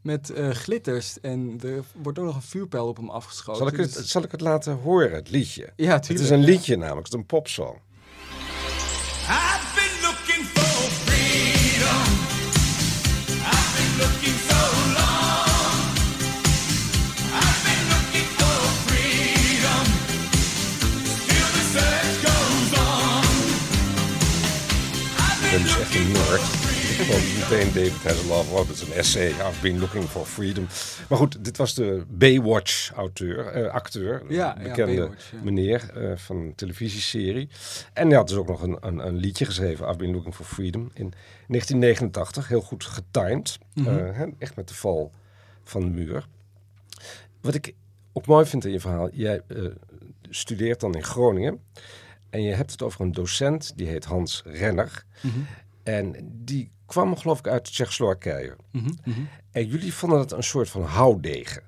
met 0.06 0.30
eh, 0.30 0.50
glitters. 0.50 1.20
En 1.20 1.58
er 1.62 1.84
wordt 2.02 2.18
ook 2.18 2.24
nog 2.24 2.34
een 2.34 2.42
vuurpijl 2.42 2.86
op 2.88 2.96
hem 2.96 3.10
afgeschoten. 3.10 3.56
Zal 3.56 3.66
ik, 3.72 3.76
het, 3.76 3.94
Dus- 3.94 4.10
zal 4.10 4.22
ik 4.22 4.30
het 4.30 4.40
laten 4.40 4.72
horen, 4.72 5.12
het 5.14 5.30
liedje? 5.30 5.72
Ja, 5.76 5.94
Het 5.94 6.10
is 6.20 6.30
een 6.30 6.44
liedje 6.44 6.76
namelijk, 6.76 7.04
het 7.06 7.14
is 7.14 7.20
een 7.20 7.26
popsong. 7.26 7.74
I've 9.28 9.74
been 9.74 9.96
looking 10.02 10.44
for 10.54 10.90
freedom. 11.04 12.04
I've 13.52 13.70
been 13.76 13.92
looking 13.98 14.38
so 14.48 14.58
long. 14.94 15.26
Geloof 26.96 27.50
meteen 27.50 27.72
David 27.72 28.02
Hasselhoff, 28.02 28.52
oh, 28.52 28.56
dat 28.56 28.68
is 28.68 28.82
een 28.82 28.92
essay. 28.92 29.28
I've 29.28 29.60
been 29.62 29.78
looking 29.78 30.04
for 30.04 30.26
freedom. 30.26 30.66
Maar 31.08 31.18
goed, 31.18 31.44
dit 31.44 31.56
was 31.56 31.74
de 31.74 32.04
Baywatch-auteur, 32.08 33.46
eh, 33.46 33.72
acteur. 33.72 34.22
Ja, 34.28 34.56
bekende 34.62 35.00
Baywatch, 35.00 35.30
ja. 35.30 35.38
meneer 35.42 35.90
eh, 35.94 36.16
van 36.16 36.36
een 36.36 36.54
televisieserie. 36.54 37.48
En 37.92 38.08
hij 38.08 38.16
had 38.16 38.28
dus 38.28 38.36
ook 38.36 38.46
nog 38.46 38.62
een, 38.62 38.78
een, 38.80 39.06
een 39.06 39.16
liedje 39.16 39.44
geschreven, 39.44 39.88
I've 39.88 39.96
been 39.96 40.12
looking 40.12 40.34
for 40.34 40.44
freedom, 40.44 40.90
in 40.94 41.12
1989. 41.48 42.48
Heel 42.48 42.60
goed 42.60 42.84
getimed. 42.84 43.58
Mhm. 43.74 43.88
Eh, 43.88 44.22
echt 44.38 44.56
met 44.56 44.68
de 44.68 44.74
val 44.74 45.12
van 45.64 45.80
de 45.80 45.90
muur. 45.90 46.26
Wat 47.40 47.54
ik 47.54 47.74
ook 48.12 48.26
mooi 48.26 48.46
vind 48.46 48.64
in 48.64 48.72
je 48.72 48.80
verhaal, 48.80 49.08
jij 49.12 49.42
studeert 50.30 50.80
dan 50.80 50.94
in 50.94 51.04
Groningen. 51.04 51.60
En 52.30 52.42
je 52.42 52.52
hebt 52.52 52.70
het 52.70 52.82
over 52.82 53.00
een 53.00 53.12
docent, 53.12 53.72
die 53.76 53.86
heet 53.86 54.04
Hans 54.04 54.42
Renner. 54.44 55.04
Mhm. 55.20 55.38
En 55.86 56.14
die 56.44 56.70
kwam 56.86 57.16
geloof 57.16 57.38
ik 57.38 57.46
uit 57.46 57.64
Tsjechoslowakije. 57.64 58.56
Mhm. 58.72 58.90
En 59.50 59.66
jullie 59.66 59.94
vonden 59.94 60.18
het 60.18 60.32
een 60.32 60.42
soort 60.42 60.68
van 60.70 60.82
houdegen. 60.82 61.62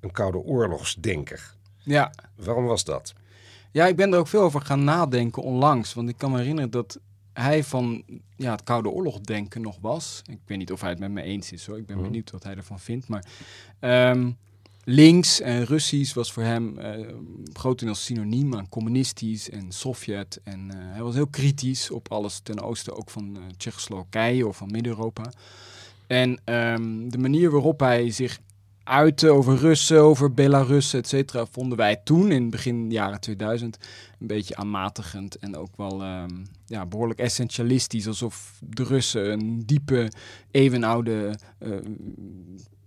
Een 0.00 0.10
koude 0.12 0.38
oorlogsdenker. 0.38 1.54
Ja. 1.82 2.10
Waarom 2.36 2.64
was 2.64 2.84
dat? 2.84 3.12
ja, 3.70 3.86
ik 3.86 3.96
ben 3.96 4.12
er 4.12 4.18
ook 4.18 4.28
veel 4.28 4.42
over 4.42 4.60
gaan 4.60 4.84
nadenken 4.84 5.42
onlangs. 5.42 5.94
Want 5.94 6.08
ik 6.08 6.16
kan 6.18 6.30
me 6.30 6.38
herinneren 6.38 6.70
dat 6.70 6.98
hij 7.32 7.64
van 7.64 8.04
ja, 8.36 8.50
het 8.52 8.62
Koude 8.62 8.88
Oorlog 8.88 9.20
denken 9.20 9.60
nog 9.60 9.78
was. 9.80 10.22
Ik 10.30 10.38
weet 10.46 10.58
niet 10.58 10.72
of 10.72 10.80
hij 10.80 10.90
het 10.90 10.98
met 10.98 11.10
me 11.10 11.22
eens 11.22 11.52
is 11.52 11.66
hoor. 11.66 11.78
Ik 11.78 11.86
ben 11.86 11.96
Mhm. 11.96 12.04
benieuwd 12.04 12.30
wat 12.30 12.42
hij 12.42 12.56
ervan 12.56 12.80
vindt. 12.80 13.08
Maar 13.08 13.24
ehm, 13.78 14.30
links 14.84 15.40
en 15.40 15.64
Russisch 15.64 16.14
was 16.14 16.32
voor 16.32 16.42
hem 16.42 16.78
eh 16.78 17.14
grotendeels 17.52 18.04
synoniem 18.04 18.54
aan 18.54 18.68
communistisch 18.68 19.50
en 19.50 19.72
Sovjet. 19.72 20.40
En 20.44 20.70
eh, 20.70 20.76
hij 20.78 21.02
was 21.02 21.14
heel 21.14 21.26
kritisch 21.26 21.90
op 21.90 22.12
alles 22.12 22.40
ten 22.42 22.60
oosten 22.60 22.96
ook 22.96 23.10
van 23.10 23.36
eh 23.36 23.42
Tsjechoslowakije 23.56 24.46
of 24.46 24.56
van 24.56 24.70
Midden-Europa. 24.70 25.32
En 26.06 26.40
ehm, 26.44 27.08
de 27.08 27.18
manier 27.18 27.50
waarop 27.50 27.80
hij 27.80 28.10
zich 28.10 28.38
uitte 28.84 29.30
over 29.30 29.56
Russen, 29.56 30.00
over 30.00 30.34
Belarussen, 30.34 30.98
et 30.98 31.08
cetera, 31.08 31.46
vonden 31.46 31.78
wij 31.78 31.96
toen 31.96 32.30
in 32.30 32.50
begin 32.50 32.90
jaren 32.90 33.20
2000 33.20 33.78
een 34.20 34.26
beetje 34.26 34.56
aanmatigend 34.56 35.36
en 35.36 35.56
ook 35.56 35.76
wel 35.76 36.02
ehm, 36.02 36.44
ja, 36.66 36.86
behoorlijk 36.86 37.20
essentialistisch. 37.20 38.06
Alsof 38.06 38.60
de 38.60 38.84
Russen 38.84 39.32
een 39.32 39.62
diepe, 39.66 40.10
eeuwenoude 40.50 41.38
eh, 41.58 41.70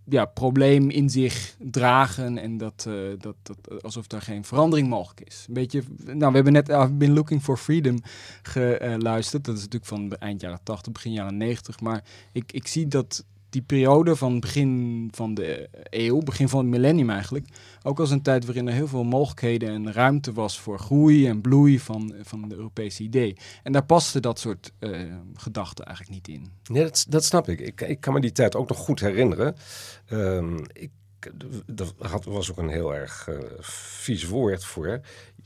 ja, 0.09 0.25
probleem 0.25 0.89
in 0.89 1.09
zich 1.09 1.55
dragen 1.59 2.37
en 2.37 2.57
dat, 2.57 2.85
eh, 2.87 2.93
dat, 3.19 3.35
dat, 3.43 3.83
alsof 3.83 4.07
daar 4.07 4.21
geen 4.21 4.43
verandering 4.43 4.87
mogelijk 4.87 5.21
is. 5.21 5.45
Een 5.47 5.53
beetje, 5.53 5.83
nou, 6.05 6.29
we 6.29 6.35
hebben 6.35 6.53
net 6.53 6.69
I've 6.69 6.93
Been 6.93 7.13
Looking 7.13 7.43
for 7.43 7.57
Freedom 7.57 7.97
geluisterd. 8.41 9.45
Dat 9.45 9.55
is 9.55 9.61
natuurlijk 9.61 9.91
van 9.91 10.15
eind 10.15 10.41
jaren 10.41 10.59
80, 10.63 10.91
begin 10.91 11.11
jaren 11.11 11.37
90. 11.37 11.79
Maar 11.79 12.03
ik, 12.31 12.51
ik 12.51 12.67
zie 12.67 12.87
dat 12.87 13.25
die 13.49 13.61
periode 13.61 14.15
van 14.15 14.39
begin 14.39 15.09
van 15.13 15.33
de 15.33 15.69
eeuw, 15.89 16.19
begin 16.19 16.49
van 16.49 16.59
het 16.59 16.67
millennium 16.67 17.09
eigenlijk, 17.09 17.47
ook 17.83 17.99
als 17.99 18.11
een 18.11 18.21
tijd 18.21 18.45
waarin 18.45 18.67
er 18.67 18.73
heel 18.73 18.87
veel 18.87 19.03
mogelijkheden 19.03 19.69
en 19.69 19.93
ruimte 19.93 20.33
was 20.33 20.59
voor 20.59 20.79
groei 20.79 21.27
en 21.27 21.41
bloei 21.41 21.79
van, 21.79 22.13
van 22.21 22.43
het 22.43 22.51
Europese 22.53 23.03
idee. 23.03 23.37
En 23.63 23.71
daar 23.71 23.85
paste 23.85 24.19
dat 24.19 24.39
soort 24.39 24.71
eh, 24.79 25.01
gedachten 25.33 25.85
eigenlijk 25.85 26.15
niet 26.15 26.37
in. 26.37 26.51
Nee, 26.71 26.83
dat, 26.83 27.05
dat 27.09 27.23
snap 27.25 27.49
ik. 27.49 27.59
ik. 27.59 27.81
Ik 27.81 28.01
kan 28.01 28.13
me 28.13 28.19
die 28.21 28.31
tijd 28.31 28.55
ook 28.55 28.69
nog 28.69 28.77
goed 28.77 28.99
herinneren. 28.99 29.55
Ehm, 30.05 30.57
ik, 30.73 30.91
dat 31.65 31.93
had, 31.99 32.25
was 32.25 32.51
ook 32.51 32.57
een 32.57 32.69
heel 32.69 32.95
erg 32.95 33.27
eh, 33.27 33.37
vies 33.59 34.27
woord 34.27 34.63
voor. 34.65 35.01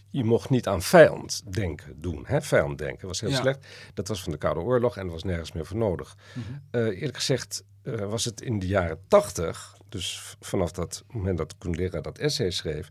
Je 0.09 0.23
mocht 0.23 0.49
niet 0.49 0.67
aan 0.67 0.81
vijand 0.81 1.53
denken 1.53 2.01
doen. 2.01 2.23
Hè? 2.25 2.41
Vijand 2.41 2.77
denken 2.77 3.07
was 3.07 3.21
heel 3.21 3.29
Ja. 3.29 3.35
slecht. 3.35 3.67
Dat 3.93 4.07
was 4.07 4.23
van 4.23 4.31
de 4.31 4.37
Koude 4.37 4.59
Oorlog 4.59 4.97
en 4.97 5.05
er 5.05 5.11
was 5.11 5.23
nergens 5.23 5.51
meer 5.51 5.65
voor 5.65 5.77
nodig. 5.77 6.17
Mhm. 6.33 6.45
Eh, 6.71 6.85
eerlijk 6.85 7.15
gezegd 7.17 7.63
eh, 7.83 8.09
was 8.09 8.25
het 8.25 8.41
in 8.41 8.59
de 8.59 8.67
jaren 8.67 8.99
tachtig, 9.07 9.77
dus 9.89 10.35
vanaf 10.39 10.71
dat 10.71 11.03
moment 11.07 11.37
dat 11.37 11.57
Kundera 11.57 12.01
dat 12.01 12.17
essay 12.17 12.51
schreef, 12.51 12.89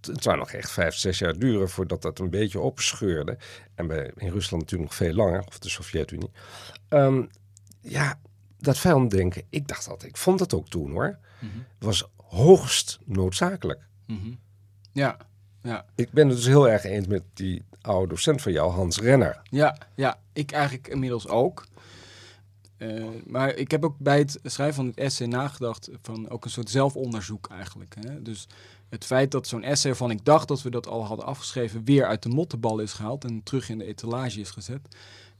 het 0.00 0.22
zou 0.22 0.36
nog 0.38 0.50
echt 0.50 0.70
vijf, 0.70 0.94
zes 0.94 1.18
jaar 1.18 1.38
duren 1.38 1.68
voordat 1.68 2.02
dat 2.02 2.18
een 2.18 2.30
beetje 2.30 2.60
opscheurde. 2.60 3.38
En 3.74 3.86
bij, 3.86 4.12
in 4.16 4.30
Rusland 4.30 4.62
natuurlijk 4.62 4.90
nog 4.90 4.98
veel 4.98 5.14
langer, 5.14 5.44
of 5.46 5.58
de 5.58 5.68
Sovjet-Unie. 5.68 6.30
Ehm, 6.88 7.24
ja, 7.80 8.20
dat 8.58 8.78
vijanddenken, 8.78 9.42
ik 9.50 9.68
dacht 9.68 9.88
altijd, 9.88 10.10
ik 10.10 10.16
vond 10.16 10.38
dat 10.38 10.54
ook 10.54 10.68
toen 10.68 10.90
hoor, 10.90 11.18
was 11.78 12.08
hoogst 12.16 12.98
noodzakelijk. 13.04 13.80
Mhm. 14.06 14.32
Ja, 14.92 15.16
ja. 15.62 15.86
Ik 15.94 16.10
ben 16.10 16.28
het 16.28 16.36
dus 16.36 16.46
heel 16.46 16.68
erg 16.68 16.84
eens 16.84 17.06
met 17.06 17.22
die 17.34 17.64
oude 17.80 18.08
docent 18.08 18.42
van 18.42 18.52
jou, 18.52 18.72
Hans 18.72 18.98
Renner. 18.98 19.40
Ja, 19.50 19.78
ja, 19.94 20.18
ik 20.32 20.52
eigenlijk 20.52 20.88
inmiddels 20.88 21.28
ook. 21.28 21.66
Eh, 22.82 23.04
maar 23.26 23.54
ik 23.54 23.70
heb 23.70 23.84
ook 23.84 23.98
bij 23.98 24.18
het 24.18 24.38
schrijven 24.42 24.74
van 24.74 24.86
het 24.86 24.96
essay 24.96 25.26
nagedacht 25.26 25.90
van 26.02 26.28
ook 26.28 26.44
een 26.44 26.50
soort 26.50 26.70
zelfonderzoek 26.70 27.48
eigenlijk. 27.50 27.94
Hè? 28.00 28.22
Dus 28.22 28.48
het 28.88 29.04
feit 29.04 29.30
dat 29.30 29.46
zo'n 29.46 29.62
essay 29.62 29.94
van 29.94 30.10
ik 30.10 30.24
dacht 30.24 30.48
dat 30.48 30.62
we 30.62 30.70
dat 30.70 30.86
al 30.86 31.06
hadden 31.06 31.26
afgeschreven 31.26 31.84
weer 31.84 32.06
uit 32.06 32.22
de 32.22 32.28
mottenbal 32.28 32.78
is 32.78 32.92
gehaald 32.92 33.24
en 33.24 33.42
terug 33.42 33.68
in 33.68 33.78
de 33.78 33.84
etalage 33.84 34.40
is 34.40 34.50
gezet. 34.50 34.80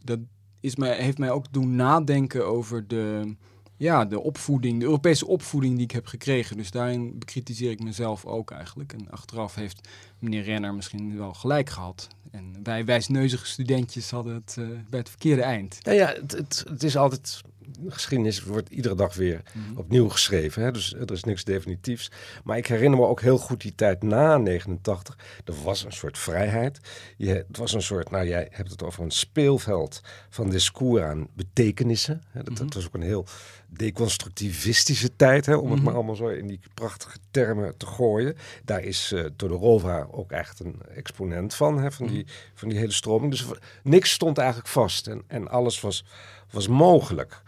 Dat 0.05 0.19
is 0.61 0.77
mij, 0.77 0.97
heeft 0.97 1.19
mij 1.19 1.31
ook 1.31 1.53
doen 1.53 1.77
nadenken 1.77 2.47
over 2.47 2.89
de, 2.89 3.35
ja, 3.83 4.05
de 4.05 4.21
opvoeding, 4.21 4.79
de 4.79 4.85
Europese 4.85 5.27
opvoeding 5.27 5.75
die 5.75 5.85
ik 5.85 5.91
heb 5.91 6.07
gekregen. 6.07 6.57
Dus 6.57 6.71
daarin 6.71 7.19
bekritiseer 7.19 7.71
ik 7.71 7.83
mezelf 7.83 8.25
ook 8.25 8.51
eigenlijk. 8.51 8.93
En 8.93 9.11
achteraf 9.11 9.55
heeft 9.55 9.89
meneer 10.19 10.43
Renner 10.43 10.75
misschien 10.75 11.17
wel 11.19 11.35
gelijk 11.35 11.71
gehad. 11.71 12.09
En 12.31 12.57
wij 12.63 12.85
wijsneuzige 12.85 13.47
studentjes 13.47 14.11
hadden 14.11 14.35
het 14.35 14.57
eh, 14.59 14.65
bij 14.91 14.99
het 14.99 15.09
verkeerde 15.09 15.43
eind. 15.43 15.79
Nou 15.83 15.97
ja, 15.97 16.07
het, 16.07 16.33
het, 16.33 16.65
het 16.69 16.83
is 16.83 16.97
altijd. 16.97 17.43
de 17.59 17.91
Geschiedenis 17.91 18.43
wordt 18.43 18.69
iedere 18.69 18.95
dag 18.95 19.15
weer 19.15 19.43
opnieuw 19.75 20.09
geschreven. 20.09 20.63
Hè? 20.63 20.71
Dus 20.71 20.95
er 20.95 21.13
is 21.13 21.25
niks 21.25 21.45
definitiefs. 21.45 22.11
Maar 22.45 22.57
ik 22.57 22.67
herinner 22.67 22.99
me 22.99 23.07
ook 23.07 23.21
heel 23.21 23.39
goed 23.39 23.61
die 23.61 23.75
tijd 23.75 24.03
na 24.03 24.37
89. 24.37 25.19
Er 25.45 25.63
was 25.63 25.85
een 25.85 25.93
soort 25.93 26.19
vrijheid. 26.19 26.81
Je, 27.17 27.29
het 27.49 27.57
was 27.57 27.73
een 27.73 27.83
soort, 27.83 28.11
nou 28.11 28.27
jij 28.27 28.49
hebt 28.51 28.71
het 28.71 28.83
over 28.83 29.03
een 29.03 29.11
speelveld 29.11 30.01
van 30.31 30.51
discours 30.51 31.03
aan 31.03 31.29
betekenissen. 31.35 32.23
Hè? 32.29 32.43
Dat, 32.43 32.57
dat 32.57 32.75
was 32.75 32.87
ook 32.87 32.95
een 32.95 33.03
heel 33.03 33.27
deconstructivistische 33.77 35.17
tijd, 35.17 35.47
hè? 35.47 35.55
om 35.55 35.71
het 35.71 35.83
maar 35.83 35.95
allemaal 35.95 36.15
zo 36.15 36.29
in 36.29 36.47
die 36.47 36.61
prachtige 36.75 37.19
termen 37.31 37.77
te 37.77 37.87
gooien. 37.87 38.37
Daar 38.65 38.83
is 38.83 39.13
eh 39.13 39.25
Todorova 39.37 40.07
ook 40.11 40.31
echt 40.31 40.61
een 40.61 40.83
exponent 40.95 41.55
van, 41.55 41.79
hè? 41.79 41.93
Van, 41.93 42.07
die, 42.07 42.27
van 42.55 42.69
die 42.69 42.79
hele 42.79 42.93
stroming. 42.93 43.31
Dus 43.31 43.47
niks 43.83 44.11
stond 44.13 44.39
eigenlijk 44.39 44.69
vast 44.69 45.07
en, 45.07 45.23
en 45.27 45.49
alles 45.49 45.81
was, 45.81 46.05
was 46.51 46.69
mogelijk. 46.69 47.43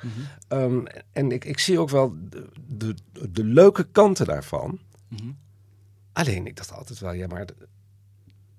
Ehm, 0.49 0.85
en 1.13 1.33
ik, 1.33 1.45
ik 1.45 1.59
zie 1.59 1.79
ook 1.79 1.91
wel 1.91 2.15
de, 2.29 2.49
de, 2.67 2.95
de 3.31 3.45
leuke 3.45 3.85
kanten 3.85 4.27
daarvan. 4.27 4.79
Mhm. 5.09 5.31
Alleen, 6.13 6.47
ik 6.47 6.57
dacht 6.57 6.73
altijd 6.73 6.99
wel, 6.99 7.13
ja, 7.13 7.27
maar 7.27 7.47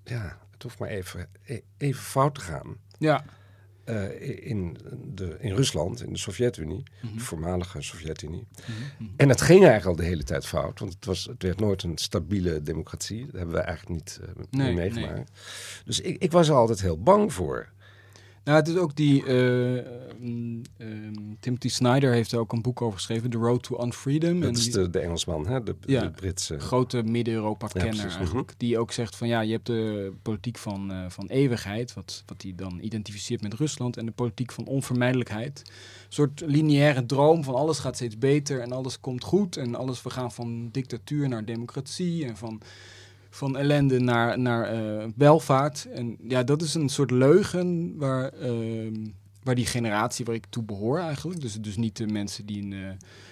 ja, 0.03 0.39
het 0.51 0.63
hoeft 0.63 0.79
maar 0.79 0.89
even, 0.89 1.29
e- 1.43 1.62
even 1.77 2.03
fout 2.03 2.36
te 2.36 2.41
gaan. 2.41 2.77
Ja, 2.98 3.25
Eh, 3.86 4.48
in, 4.50 4.77
de, 5.13 5.36
in 5.39 5.56
Rusland, 5.56 6.04
in 6.04 6.13
de 6.13 6.20
Sovjet-Unie, 6.20 6.84
Mhm. 7.01 7.13
de 7.18 7.20
voormalige 7.24 7.82
Sovjet-Unie. 7.82 8.48
En 9.15 9.30
het 9.30 9.42
ging 9.42 9.63
eigenlijk 9.63 9.86
al 9.86 10.04
de 10.04 10.10
hele 10.10 10.24
tijd 10.24 10.46
fout, 10.46 10.80
want 10.80 10.94
het, 10.94 11.06
was, 11.06 11.25
het 11.25 11.44
werd 11.44 11.60
nooit 11.60 11.84
een 11.84 11.98
stabiele 11.98 12.62
democratie. 12.62 13.25
Dat 13.25 13.36
hebben 13.36 13.56
we 13.56 13.62
eigenlijk 13.62 14.00
niet, 14.00 14.20
eh, 14.22 14.44
Nee, 14.50 14.74
meegemaakt. 14.74 15.32
Dus 15.86 16.01
ik, 16.01 16.22
ik 16.22 16.32
was 16.32 16.48
er 16.48 16.56
altijd 16.56 16.82
heel 16.82 17.01
bang 17.04 17.34
voor. 17.34 17.74
Nou, 18.46 18.58
het 18.58 18.68
is 18.68 18.75
ook 18.75 18.96
die. 18.96 19.24
mm, 20.20 20.62
ehm, 20.78 21.14
Timothy 21.40 21.70
Snyder 21.70 22.12
heeft 22.14 22.32
er 22.32 22.40
ook 22.40 22.52
een 22.54 22.62
boek 22.62 22.82
over 22.82 22.98
geschreven, 22.98 23.30
The 23.30 23.38
Road 23.38 23.64
to 23.64 23.84
Unfreedom. 23.84 24.40
Dat 24.40 24.50
en 24.50 24.56
is 24.56 24.64
die- 24.64 24.72
de, 24.74 24.90
de 24.90 25.00
Engelsman, 25.00 25.48
hè? 25.48 25.64
De, 25.64 25.75
Ja. 25.86 26.02
de 26.02 26.12
Britse. 26.12 26.60
grote 26.60 27.04
Midden-Europa-kenner 27.04 27.96
Ja, 28.10 28.18
eigenlijk. 28.18 28.54
Die 28.58 28.80
ook 28.80 28.92
zegt 28.92 29.16
van 29.16 29.28
ja, 29.28 29.42
je 29.42 29.52
hebt 29.52 29.66
de 29.66 30.12
politiek 30.22 30.58
van, 30.58 30.92
eh, 30.92 31.06
van 31.10 31.28
eeuwigheid, 31.28 31.94
wat, 31.94 32.24
wat 32.25 32.42
hij 32.42 32.54
dan 32.56 32.80
identificeert 32.82 33.42
met 33.42 33.54
Rusland, 33.54 33.98
en 33.98 34.06
de 34.06 34.12
politiek 34.12 34.52
van 34.52 34.66
onvermijdelijkheid. 34.66 35.62
Een 35.66 35.74
soort 36.14 36.44
lineaire 36.46 37.06
droom 37.06 37.44
van 37.44 37.56
alles 37.56 37.80
gaat 37.80 37.96
steeds 37.96 38.18
beter 38.18 38.62
en 38.62 38.72
alles 38.72 39.00
komt 39.00 39.24
goed 39.24 39.58
en 39.58 39.75
alles, 39.75 40.02
we 40.02 40.10
gaan 40.10 40.32
van 40.32 40.70
dictatuur 40.72 41.28
naar 41.30 41.46
democratie 41.46 42.25
en 42.25 42.38
van, 42.38 42.62
van 43.36 43.58
ellende 43.58 44.00
naar, 44.00 44.39
naar 44.39 44.63
eh, 44.63 45.06
welvaart. 45.15 45.88
En 45.94 46.18
ja, 46.27 46.44
dat 46.44 46.62
is 46.62 46.74
een 46.74 46.89
soort 46.89 47.12
leugen 47.12 47.94
waar... 47.98 48.30
ehm, 48.30 48.94
waar 49.46 49.56
die 49.56 49.66
generatie 49.66 50.25
waar 50.25 50.36
ik 50.36 50.46
toe 50.50 50.64
behoor 50.64 51.00
eigenlijk, 51.00 51.42
dus, 51.42 51.54
dus 51.54 51.78
niet 51.78 51.98
de 51.98 52.08
mensen 52.08 52.46
die 52.46 52.58
in 52.62 52.74
eh, 52.74 52.80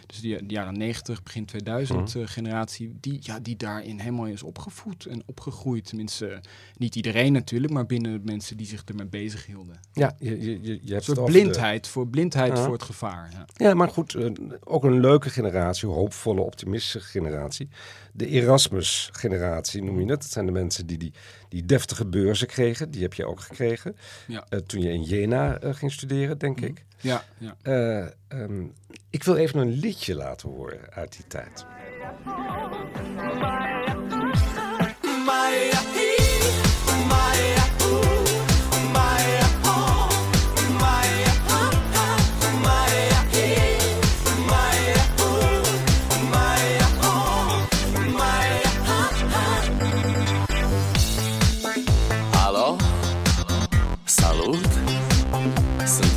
dus 0.05 0.19
die, 0.21 0.45
de 0.45 0.53
jaren 0.53 0.77
90, 0.77 1.23
begin 1.23 1.45
2000 1.45 2.15
eh, 2.15 2.21
generatie, 2.25 2.97
die, 2.99 3.17
ja, 3.21 3.39
die 3.39 3.55
daarin 3.55 3.99
helemaal 3.99 4.25
is 4.25 4.43
opgevoed 4.43 5.05
en 5.05 5.23
opgegroeid. 5.25 5.85
Tenminste, 5.85 6.41
niet 6.77 6.95
iedereen 6.95 7.33
natuurlijk, 7.33 7.73
maar 7.73 7.85
binnen 7.85 8.21
mensen 8.23 8.57
die 8.57 8.67
zich 8.67 8.83
ermee 8.85 9.05
bezig 9.05 9.45
hielden. 9.45 9.79
Ja, 9.93 10.15
je, 10.19 10.39
je, 10.41 10.61
je, 10.61 10.93
hebt 10.93 11.07
Een 11.07 11.15
soort 11.15 11.17
de- 11.17 11.23
blindheid, 11.23 11.87
voor, 11.87 12.07
blindheid 12.07 12.57
Ja. 12.57 12.63
voor 12.63 12.73
het 12.73 12.83
gevaar. 12.83 13.29
Ja. 13.31 13.45
Ja, 13.67 13.73
maar 13.73 13.89
goed, 13.89 14.15
eh, 14.15 14.29
ook 14.63 14.83
een 14.83 14.99
leuke 14.99 15.29
generatie, 15.29 15.87
hoopvolle, 15.87 16.41
optimistische 16.41 16.99
generatie. 16.99 17.69
De 18.11 18.27
Erasmus-generatie 18.27 19.83
noem 19.83 19.99
je 19.99 20.05
het. 20.11 20.21
Dat 20.21 20.31
zijn 20.31 20.45
de 20.45 20.51
mensen 20.51 20.85
die, 20.87 20.97
die 20.97 21.13
die 21.53 21.65
deftige 21.65 22.05
beurzen 22.05 22.47
kregen. 22.47 22.91
Die 22.91 23.01
heb 23.01 23.13
je 23.13 23.25
ook 23.25 23.39
gekregen. 23.39 23.95
Ja. 24.27 24.45
Eh, 24.49 24.59
toen 24.59 24.81
je 24.81 24.89
in 24.89 25.03
Jena 25.03 25.57
eh, 25.57 25.73
ging 25.73 25.91
studeren, 25.91 26.37
denk 26.37 26.61
ik. 26.61 26.85
Ja, 26.99 27.23
ja. 27.37 27.55
Eh, 27.61 28.07
ehm, 28.27 28.65
ik 29.09 29.23
wil 29.23 29.35
even 29.35 29.59
een 29.59 29.71
liedje 29.71 30.15
laten 30.15 30.49
horen 30.49 30.79
uit 30.89 31.15
die 31.15 31.27
tijd. 31.27 31.65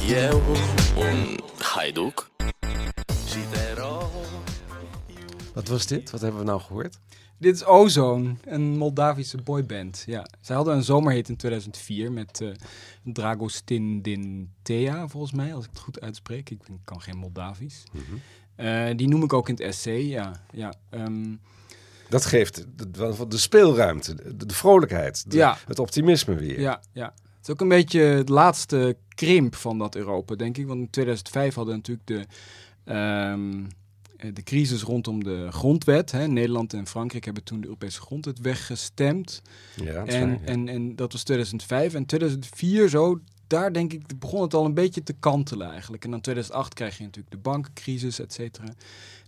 Eu, 0.08 0.40
un 0.96 1.38
haiduc 1.58 2.30
Și 3.28 3.38
te 3.52 3.75
rog 3.78 4.10
Wat 5.54 5.68
was 5.68 5.86
dit? 5.86 6.10
Wat 6.10 6.20
hebben 6.20 6.40
we 6.40 6.46
nou 6.46 6.60
gehoord? 6.60 6.98
Dit 7.38 7.54
is 7.54 7.64
Ozone, 7.64 8.34
een 8.44 8.76
Moldavische 8.76 9.36
boyband. 9.42 10.02
Ja. 10.06 10.26
Zij 10.40 10.56
hadden 10.56 10.75
een 10.75 10.82
zomerhit 10.82 11.28
in 11.28 11.36
2004 11.36 12.12
met 12.12 12.40
eh 12.40 12.48
Dragostin 13.02 14.02
Dintea, 14.02 15.08
volgens 15.08 15.32
mij, 15.32 15.54
als 15.54 15.64
ik 15.64 15.70
het 15.70 15.80
goed 15.80 16.00
uitspreek. 16.00 16.50
Ik 16.50 16.58
kan 16.84 17.00
geen 17.00 17.16
Moldavisch. 17.16 17.82
Eh, 18.56 18.90
die 18.96 19.08
noem 19.08 19.22
ik 19.22 19.32
ook 19.32 19.48
in 19.48 19.54
het 19.54 19.62
essay, 19.62 20.00
ja. 20.06 20.40
ja 20.52 20.75
ehm, 20.90 21.34
Dat 22.08 22.25
geeft 22.25 22.66
de, 22.76 22.90
de, 22.90 23.26
de 23.28 23.38
speelruimte, 23.38 24.14
de, 24.36 24.46
de 24.46 24.54
vrolijkheid, 24.54 25.30
de- 25.30 25.36
Ja. 25.36 25.58
het 25.66 25.78
optimisme 25.78 26.34
weer. 26.34 26.60
Ja, 26.60 26.80
ja. 26.92 27.14
Het 27.47 27.55
is 27.55 27.62
ook 27.62 27.71
een 27.71 27.76
beetje 27.76 28.00
het 28.00 28.29
laatste 28.29 28.97
krimp 29.09 29.55
van 29.55 29.79
dat 29.79 29.95
Europa, 29.95 30.35
denk 30.35 30.57
ik. 30.57 30.67
Want 30.67 30.81
in 30.81 30.91
2005 30.91 31.55
hadden 31.55 31.75
we 31.75 31.81
natuurlijk 31.81 32.07
de, 32.07 32.26
ehm, 32.85 33.65
eh, 34.17 34.35
de 34.35 34.43
crisis 34.43 34.83
rondom 34.83 35.25
de 35.25 35.47
grondwet. 35.50 36.12
Hè. 36.12 36.26
Nederland 36.26 36.73
en 36.73 36.87
Frankrijk 36.87 37.25
hebben 37.25 37.45
toen 37.45 37.61
de 37.61 37.67
Europese 37.67 38.00
grondwet 38.00 38.41
weggestemd. 38.41 39.43
Ja, 39.75 40.05
En, 40.05 40.31
ja. 40.31 40.38
en, 40.45 40.69
en 40.69 40.97
dat 40.97 41.12
was 41.12 41.23
2005. 41.23 41.95
En 41.95 42.07
2004 42.07 42.88
zo, 42.88 43.21
daar 43.47 43.73
denk 43.73 43.93
ik, 43.93 44.19
begon 44.19 44.43
het 44.43 44.55
al 44.55 44.65
een 44.65 44.75
beetje 44.75 45.03
te 45.03 45.15
kantelen 45.21 45.71
eigenlijk. 45.71 46.05
En 46.05 46.11
dan 46.11 46.21
2008 46.21 46.75
krijg 46.75 46.97
je 46.99 47.05
natuurlijk 47.05 47.35
de 47.35 47.41
bankencrisis, 47.41 48.19
et 48.19 48.33
cetera. 48.33 48.75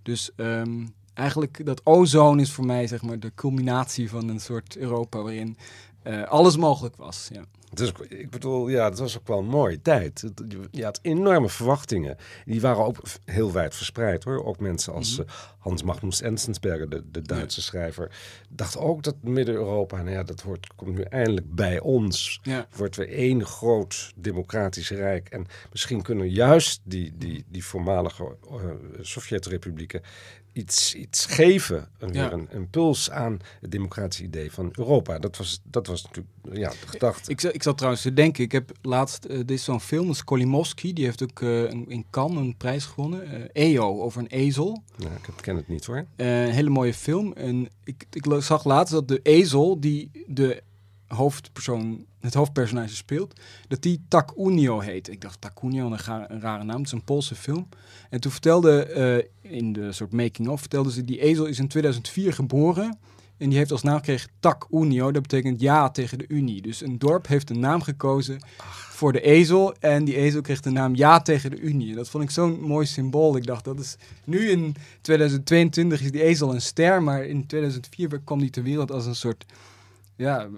Dus 0.03 0.31
ehm, 0.37 0.87
eigenlijk 1.15 1.67
dat 1.67 1.81
ozone 1.85 2.43
is 2.43 2.53
voor 2.53 2.67
mij 2.67 2.87
zeg 2.87 3.03
maar 3.03 3.21
de 3.21 3.33
culminatie 3.35 4.11
van 4.11 4.29
een 4.29 4.41
soort 4.41 4.77
Europa 4.77 5.23
waarin 5.23 5.57
eh, 6.03 6.23
alles 6.23 6.57
mogelijk 6.57 6.97
was. 6.97 7.29
Ja. 7.33 7.45
Ook- 7.75 8.05
ik 8.07 8.31
bedoel, 8.31 8.69
ja, 8.69 8.89
het 8.89 8.99
was 8.99 9.19
ook 9.19 9.27
wel 9.27 9.39
een 9.39 9.47
mooie 9.47 9.83
tijd. 9.83 10.25
Je- 10.71 10.85
had 10.85 10.99
enorme 11.03 11.49
verwachtingen. 11.49 12.17
Die 12.45 12.61
waren 12.61 12.85
ook 12.85 12.97
heel 13.25 13.53
wijd 13.53 13.75
verspreid 13.75 14.25
hoor. 14.25 14.45
Ook 14.45 14.61
mensen 14.61 14.93
als 14.93 15.19
Mhm. 15.19 15.29
eh, 15.29 15.35
Hans 15.59 15.83
Magnus 15.83 16.21
Enzensberger, 16.21 16.89
de, 16.89 17.02
de 17.11 17.23
Duitse 17.23 17.63
schrijver, 17.63 18.11
dacht 18.49 18.76
ook 18.78 19.02
dat 19.02 19.15
Midden-Europa, 19.23 19.97
nou 19.97 20.11
ja, 20.11 20.23
dat 20.23 20.41
hoort, 20.41 20.67
komt 20.76 20.97
nu 20.97 21.02
eindelijk 21.02 21.54
bij 21.54 21.81
ons. 21.81 22.41
Ja. 22.43 22.67
Wordt 22.76 22.97
weer 22.97 23.13
één 23.13 23.45
groot 23.45 24.13
democratisch 24.17 24.91
rijk. 24.91 25.28
En 25.28 25.47
misschien 25.71 26.02
kunnen 26.02 26.31
juist 26.31 26.81
die, 26.85 27.13
die, 27.17 27.45
die 27.49 27.65
voormalige 27.65 28.37
eh, 28.50 28.57
Sovjet-republieken 29.00 30.02
iets, 30.58 30.94
iets 30.94 31.26
geven. 31.26 31.88
Ja. 31.99 32.06
weer 32.08 32.32
een 32.32 32.49
impuls 32.52 33.10
aan 33.10 33.38
het 33.60 33.71
democratische 33.71 34.25
idee 34.25 34.52
van 34.52 34.73
Europa. 34.73 35.18
Dat 35.18 35.36
was, 35.36 35.60
dat 35.64 35.86
was 35.86 36.02
natuurlijk 36.02 36.34
ja, 36.52 36.71
de 36.71 36.76
gedachte. 36.86 37.30
Ik, 37.30 37.40
za- 37.40 37.52
ik 37.52 37.62
zat 37.62 37.76
trouwens 37.76 38.02
te 38.02 38.12
denken, 38.12 38.44
ik 38.44 38.52
heb 38.52 38.71
laatst, 38.82 39.25
eh, 39.25 39.36
dit 39.36 39.50
is 39.50 39.64
zo'n 39.64 39.80
film, 39.80 40.06
dat 40.06 40.14
is 40.14 40.25
Kolimowski, 40.25 40.92
die 40.92 41.04
heeft 41.04 41.23
ook 41.23 41.40
eh, 41.42 41.62
in 41.71 42.04
Cannes 42.10 42.38
een 42.40 42.56
prijs 42.56 42.84
gewonnen. 42.84 43.50
eh 43.52 43.64
EO, 43.75 44.00
over 44.02 44.21
een 44.21 44.26
ezel. 44.26 44.82
Ja, 44.97 45.08
ik 45.08 45.28
ken 45.40 45.56
het 45.56 45.68
niet 45.68 45.84
hoor. 45.84 46.06
Een 46.16 46.50
hele 46.50 46.71
mooie 46.71 46.94
film. 46.94 47.32
En 47.32 47.68
ik, 47.84 48.04
ik 48.12 48.25
zag 48.38 48.64
laatst 48.64 48.92
dat 48.92 49.08
de 49.08 49.21
ezel 49.23 49.80
die 49.80 50.10
de 50.26 50.62
hoofdpersoon, 51.08 52.04
het 52.21 52.34
hoofdpersonage 52.34 52.97
speelt, 52.97 53.40
dat 53.68 53.82
die 53.82 54.00
Takunio 54.08 54.78
heet. 54.80 55.10
Ik 55.10 55.21
dacht 55.21 55.40
Takunio, 55.40 55.86
een, 55.92 55.99
ga- 55.99 56.30
een 56.30 56.40
rare 56.40 56.64
naam. 56.64 56.76
Het 56.76 56.86
is 56.86 56.92
een 56.92 57.04
Poolse 57.04 57.34
film. 57.34 57.68
En 58.10 58.21
toen 58.21 58.32
vertelde, 58.32 58.82
eh, 58.84 59.52
in 59.58 59.73
de 59.73 59.92
soort 59.92 60.12
making-of, 60.12 60.60
vertelde 60.60 60.92
ze, 60.92 61.04
die 61.04 61.21
ezel 61.21 61.44
is 61.44 61.58
in 61.58 61.68
2004 61.68 62.32
geboren. 62.32 62.99
En 63.36 63.49
die 63.49 63.58
heeft 63.58 63.71
als 63.73 63.82
naam 63.82 63.97
gekregen 63.97 64.30
Tak 64.40 64.66
Unio. 64.71 65.12
Dat 65.12 65.23
betekent 65.23 65.60
ja 65.60 65.90
tegen 65.90 66.18
de 66.18 66.25
Unie. 66.28 66.62
Dus 66.62 66.80
een 66.82 66.99
dorp 66.99 67.26
heeft 67.26 67.50
een 67.50 67.58
naam 67.58 67.82
gekozen 67.82 68.40
voor 68.90 69.12
de 69.12 69.21
ezel. 69.21 69.75
En 69.75 70.04
die 70.04 70.16
ezel 70.16 70.40
kreeg 70.40 70.60
de 70.60 70.71
naam 70.71 70.94
ja 70.94 71.21
tegen 71.23 71.50
de 71.50 71.58
Unie. 71.60 71.94
Dat 71.94 72.08
vond 72.08 72.25
ik 72.25 72.30
zo'n 72.30 72.60
mooi 72.60 72.86
symbool. 72.86 73.36
Ik 73.36 73.47
dacht, 73.47 73.64
dat 73.64 73.78
is 73.80 73.97
nu 74.25 74.49
in 74.50 74.75
2022 75.00 76.00
is 76.02 76.10
die 76.10 76.23
ezel 76.23 76.54
een 76.54 76.60
ster. 76.60 77.02
Maar 77.02 77.25
in 77.25 77.47
2004 77.47 78.21
kwam 78.25 78.38
die 78.38 78.50
ter 78.50 78.62
wereld 78.62 78.90
als 78.92 79.06
een 79.06 79.14
soort 79.16 79.44
ja, 80.19 80.49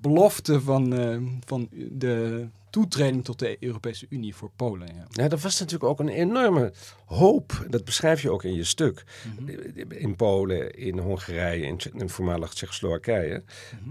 belofte 0.00 0.60
van, 0.60 0.92
eh, 0.92 1.16
van 1.46 1.68
de 1.72 2.46
toetreding 2.74 3.24
tot 3.24 3.38
de 3.38 3.56
Europese 3.60 4.06
Unie 4.08 4.34
voor 4.34 4.50
Polen. 4.56 4.88
Ja. 4.94 5.06
Ja, 5.10 5.28
dat 5.28 5.40
was 5.40 5.58
natuurlijk 5.58 5.90
ook 5.90 6.00
een 6.00 6.08
enorme 6.08 6.72
hoop. 7.04 7.66
Dat 7.68 7.84
beschrijf 7.84 8.22
je 8.22 8.30
ook 8.30 8.44
in 8.44 8.54
je 8.54 8.64
stuk. 8.64 9.04
In 9.88 10.16
Polen, 10.16 10.74
in 10.74 10.98
Hongarije, 10.98 11.66
in, 11.66 11.80
in 11.92 12.08
voormalig 12.08 12.54
Tsjechoslowakije. 12.54 13.42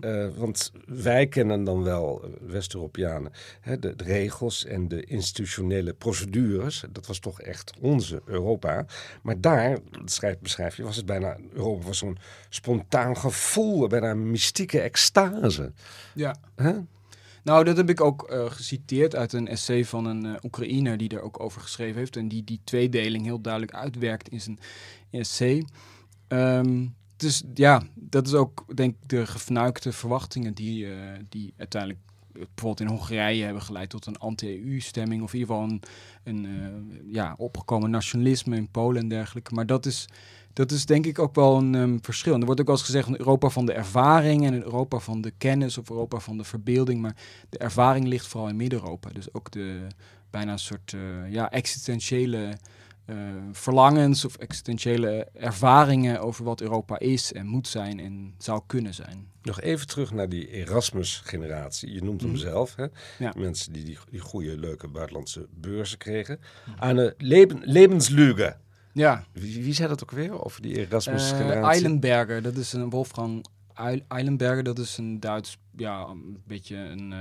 Eh, 0.01 0.27
want 0.35 0.71
wij 0.85 1.27
kennen 1.27 1.63
dan 1.63 1.83
wel, 1.83 2.25
West-Europeanen, 2.41 3.31
hè, 3.59 3.79
de, 3.79 3.95
de 3.95 4.03
regels 4.03 4.65
en 4.65 4.87
de 4.87 5.03
institutionele 5.03 5.93
procedures. 5.93 6.83
Dat 6.91 7.07
was 7.07 7.19
toch 7.19 7.41
echt 7.41 7.73
onze 7.79 8.21
Europa. 8.25 8.85
Maar 9.21 9.41
daar, 9.41 9.77
dat 9.91 10.11
schrijf, 10.11 10.39
beschrijf 10.39 10.77
je, 10.77 10.83
was 10.83 10.95
het 10.95 11.05
bijna, 11.05 11.37
Europa 11.53 11.85
was 11.85 11.97
zo'n 11.97 12.17
spontaan 12.49 13.17
gevoel, 13.17 13.87
bijna 13.87 14.09
een 14.09 14.31
mystieke 14.31 14.79
extase. 14.79 15.71
ja. 16.13 16.35
Nou, 17.43 17.63
dat 17.63 17.77
heb 17.77 17.89
ik 17.89 18.01
ook 18.01 18.23
eh, 18.23 18.51
geciteerd 18.51 19.15
uit 19.15 19.33
een 19.33 19.47
essay 19.47 19.85
van 19.85 20.05
een 20.05 20.25
eh, 20.25 20.43
Oekraïner 20.43 20.97
die 20.97 21.09
daar 21.09 21.21
ook 21.21 21.39
over 21.39 21.61
geschreven 21.61 21.97
heeft. 21.97 22.15
En 22.15 22.27
die 22.27 22.43
die 22.43 22.61
tweedeling 22.63 23.25
heel 23.25 23.41
duidelijk 23.41 23.73
uitwerkt 23.73 24.29
in 24.29 24.41
zijn 24.41 24.59
essay. 25.09 25.65
Ehm, 26.27 26.87
dus 27.15 27.43
ja, 27.53 27.83
dat 27.95 28.27
is 28.27 28.33
ook 28.33 28.65
denk 28.75 28.95
ik 29.01 29.09
de 29.09 29.25
gefnuikte 29.25 29.91
verwachtingen 29.91 30.53
die, 30.53 30.93
eh, 30.93 31.19
die 31.29 31.53
uiteindelijk 31.57 32.01
bijvoorbeeld 32.31 32.79
in 32.79 32.87
Hongarije 32.87 33.43
hebben 33.43 33.61
geleid 33.61 33.89
tot 33.89 34.05
een 34.05 34.17
anti-EU-stemming. 34.17 35.23
Of 35.23 35.33
in 35.33 35.39
ieder 35.39 35.55
geval 35.55 35.79
een, 36.23 37.01
ja, 37.05 37.35
opgekomen 37.37 37.89
nationalisme 37.89 38.55
in 38.55 38.69
Polen 38.69 39.01
en 39.01 39.07
dergelijke. 39.07 39.53
Maar 39.53 39.65
dat 39.65 39.85
is, 39.85 40.05
dat 40.53 40.71
is 40.71 40.85
denk 40.85 41.05
ik 41.05 41.19
ook 41.19 41.35
wel 41.35 41.57
een 41.57 41.75
ehm, 41.75 41.97
verschil. 42.01 42.33
En 42.33 42.39
er 42.39 42.45
wordt 42.45 42.61
ook 42.61 42.67
wel 42.67 42.75
eens 42.75 42.85
gezegd 42.85 43.05
van 43.05 43.17
Europa 43.17 43.49
van 43.49 43.65
de 43.65 43.73
ervaring 43.73 44.45
en 44.45 44.53
Europa 44.63 44.99
van 44.99 45.21
de 45.21 45.31
kennis 45.37 45.77
of 45.77 45.89
Europa 45.89 46.19
van 46.19 46.37
de 46.37 46.43
verbeelding. 46.43 47.01
Maar 47.01 47.15
de 47.49 47.57
ervaring 47.57 48.07
ligt 48.07 48.27
vooral 48.27 48.49
in 48.49 48.55
Midden-Europa. 48.55 49.09
Dus 49.09 49.33
ook 49.33 49.51
de 49.51 49.87
bijna 50.29 50.51
een 50.51 50.59
soort 50.59 50.93
eh, 50.93 51.31
ja, 51.31 51.51
existentiële 51.51 52.57
eh, 53.05 53.15
verlangens 53.51 54.25
of 54.25 54.35
existentiële 54.35 55.27
ervaringen 55.33 56.19
over 56.21 56.43
wat 56.43 56.61
Europa 56.61 56.99
is 56.99 57.33
en 57.33 57.45
moet 57.47 57.67
zijn 57.67 57.99
en 57.99 58.33
zou 58.37 58.61
kunnen 58.67 58.93
zijn. 58.93 59.27
Nog 59.41 59.61
even 59.61 59.87
terug 59.87 60.11
naar 60.13 60.29
die 60.29 60.47
Erasmus-generatie. 60.49 61.93
Je 61.93 62.03
noemt 62.03 62.21
hem 62.21 62.29
Mhm. 62.29 62.39
zelf. 62.39 62.75
Hè? 62.75 62.85
Ja. 63.19 63.33
Mensen 63.37 63.73
die, 63.73 63.83
die 63.85 63.97
die 64.11 64.19
goede, 64.19 64.57
leuke 64.57 64.87
buitenlandse 64.87 65.47
beurzen 65.51 65.97
kregen. 65.97 66.39
Aan 66.77 66.97
een 66.97 67.13
leben, 67.17 67.59
lebenslüge. 67.63 68.55
Ja, 68.93 69.23
Wie, 69.31 69.63
wie 69.63 69.73
zei 69.73 69.87
dat 69.87 70.03
ook 70.03 70.11
weer 70.11 70.43
over 70.45 70.61
die 70.61 70.75
Eh 70.75 70.81
Erasmus-generatie? 70.81 71.63
Eilenberger, 71.81 72.41
dat 72.41 72.55
is 72.55 72.73
een 72.73 72.89
Wolfgang 72.89 73.45
Eil- 73.73 74.01
Eilenberger, 74.07 74.63
dat 74.63 74.77
is 74.79 74.97
een 74.97 75.19
Duits, 75.19 75.57
ja, 75.77 76.05
een 76.07 76.37
beetje 76.47 76.75
een 76.75 77.13
eh, 77.13 77.19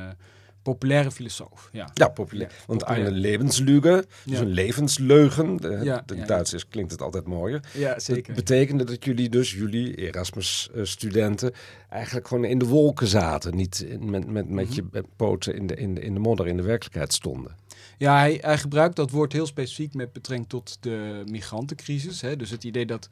populaire 0.62 1.10
filosoof. 1.10 1.68
Ja, 1.72 1.90
Ja, 1.94 2.08
populair. 2.08 2.52
Want 2.66 2.84
populair. 2.84 3.06
een 3.06 3.14
lebenslüge, 3.20 4.04
dus 4.24 4.36
Ja. 4.38 4.40
een 4.40 4.46
levensleugen. 4.50 5.56
De, 5.56 5.80
Ja, 5.82 6.02
de 6.06 6.14
Duits 6.22 6.52
is, 6.52 6.68
klinkt 6.68 6.90
het 6.92 7.02
altijd 7.02 7.26
mooier. 7.26 7.60
ja 7.72 7.92
Dat 7.92 8.02
zeker. 8.02 8.34
betekende 8.34 8.84
dat 8.84 9.04
jullie 9.04 9.28
dus, 9.28 9.52
jullie 9.52 9.94
Erasmus-studenten, 9.94 11.52
eigenlijk 11.88 12.28
gewoon 12.28 12.44
in 12.44 12.58
de 12.58 12.66
wolken 12.66 13.06
zaten. 13.06 13.56
Niet 13.56 13.86
met, 14.00 14.26
met, 14.30 14.48
met 14.48 14.68
Mhm. 14.68 14.74
je 14.74 15.04
poten 15.16 15.54
in 15.54 15.66
de, 15.66 15.74
in, 15.76 15.94
de, 15.94 16.00
in 16.00 16.14
de 16.14 16.20
modder 16.20 16.46
in 16.46 16.56
de 16.56 16.62
werkelijkheid 16.62 17.12
stonden. 17.12 17.56
Ja, 17.98 18.18
hij, 18.18 18.58
gebruikt 18.58 18.96
dat 18.96 19.10
woord 19.10 19.32
heel 19.32 19.46
specifiek 19.46 19.94
met 19.94 20.12
betrekking 20.12 20.48
tot 20.48 20.76
de 20.80 21.22
migrantencrisis. 21.26 22.20
Hè? 22.20 22.36
Dus 22.36 22.50
het 22.50 22.64
idee 22.64 22.86
dat, 22.86 23.08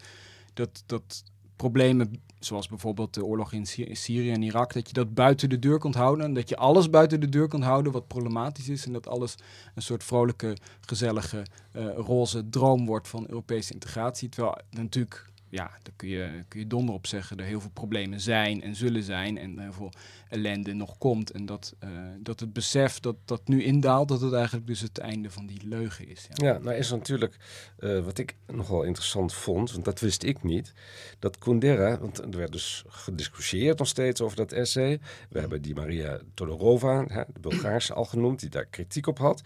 dat, 0.54 0.82
dat 0.86 1.22
problemen, 1.56 2.22
zoals 2.38 2.68
bijvoorbeeld 2.68 3.14
de 3.14 3.24
oorlog 3.24 3.52
in 3.52 3.66
Sy- 3.66 3.94
Syrië 3.94 4.30
en 4.32 4.42
Irak, 4.42 4.72
dat 4.72 4.86
je 4.86 4.92
dat 4.92 5.14
buiten 5.14 5.48
de 5.48 5.58
deur 5.58 5.78
kunt 5.78 5.94
houden. 5.94 6.24
En 6.24 6.34
dat 6.34 6.48
je 6.48 6.56
alles 6.56 6.90
buiten 6.90 7.20
de 7.20 7.28
deur 7.28 7.48
kunt 7.48 7.64
houden 7.64 7.92
wat 7.92 8.06
problematisch 8.06 8.68
is. 8.68 8.86
En 8.86 8.92
dat 8.92 9.08
alles 9.08 9.34
een 9.74 9.82
soort 9.82 10.04
vrolijke, 10.04 10.56
gezellige, 10.80 11.42
eh, 11.72 11.86
roze 11.96 12.48
droom 12.48 12.86
wordt 12.86 13.08
van 13.08 13.24
Europese 13.28 13.72
integratie. 13.72 14.28
Terwijl 14.28 14.58
natuurlijk, 14.70 15.29
ja, 15.50 15.70
daar 15.82 15.92
kun 15.96 16.08
je, 16.08 16.44
kun 16.48 16.60
je 16.60 16.66
donder 16.66 16.94
op 16.94 17.06
zeggen, 17.06 17.38
er 17.38 17.44
heel 17.44 17.60
veel 17.60 17.70
problemen 17.70 18.20
zijn 18.20 18.62
en 18.62 18.76
zullen 18.76 19.02
zijn. 19.02 19.38
En 19.38 19.58
heel 19.58 19.72
veel 19.72 19.92
ellende 20.28 20.72
nog 20.72 20.98
komt. 20.98 21.30
En 21.30 21.46
dat, 21.46 21.74
eh, 21.78 21.90
dat 22.18 22.40
het 22.40 22.52
besef 22.52 23.00
dat 23.00 23.16
dat 23.24 23.48
nu 23.48 23.62
indaalt, 23.62 24.08
dat 24.08 24.20
het 24.20 24.32
eigenlijk 24.32 24.66
dus 24.66 24.80
het 24.80 24.98
einde 24.98 25.30
van 25.30 25.46
die 25.46 25.60
leugen 25.64 26.08
is. 26.08 26.28
Ja. 26.32 26.58
Nou 26.58 26.76
is 26.76 26.90
natuurlijk, 26.90 27.36
eh, 27.78 28.04
wat 28.04 28.18
ik 28.18 28.36
nogal 28.46 28.82
interessant 28.82 29.34
vond, 29.34 29.72
want 29.72 29.84
dat 29.84 30.00
wist 30.00 30.22
ik 30.22 30.42
niet, 30.42 30.72
dat 31.18 31.38
Kundera, 31.38 31.98
want 31.98 32.18
er 32.18 32.36
werd 32.36 32.52
dus 32.52 32.84
gediscussieerd 32.88 33.78
nog 33.78 33.88
steeds 33.88 34.20
over 34.20 34.36
dat 34.36 34.52
essay. 34.52 35.00
We 35.28 35.40
hebben 35.40 35.62
die 35.62 35.74
Maria 35.74 36.20
Todorova, 36.34 37.04
hè, 37.08 37.22
de 37.32 37.40
Bulgaarse 37.40 37.94
al 37.94 38.04
genoemd, 38.04 38.40
die 38.40 38.50
daar 38.50 38.66
kritiek 38.66 39.06
op 39.06 39.18
had. 39.18 39.42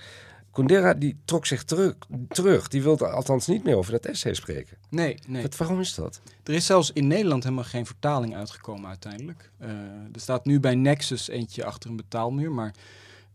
Kundera 0.54 0.94
die 0.94 1.16
trok 1.24 1.46
zich 1.46 1.64
terug, 1.64 1.94
terug. 2.28 2.68
Die 2.68 2.82
wilde 2.82 3.08
althans 3.08 3.46
niet 3.46 3.64
meer 3.64 3.76
over 3.76 3.92
dat 3.92 4.06
essay 4.06 4.34
spreken. 4.34 4.76
Nee, 4.88 5.18
nee. 5.26 5.42
Wat, 5.42 5.56
waarom 5.56 5.80
is 5.80 5.94
dat? 5.94 6.20
Er 6.42 6.54
is 6.54 6.66
zelfs 6.66 6.92
in 6.92 7.06
Nederland 7.06 7.42
helemaal 7.42 7.64
geen 7.64 7.86
vertaling 7.86 8.36
uitgekomen 8.36 8.88
uiteindelijk. 8.88 9.50
Eh, 9.58 9.68
er 10.12 10.20
staat 10.20 10.44
nu 10.44 10.60
bij 10.60 10.74
Nexus 10.74 11.28
eentje 11.28 11.64
achter 11.64 11.90
een 11.90 11.96
betaalmuur, 11.96 12.52
maar 12.52 12.74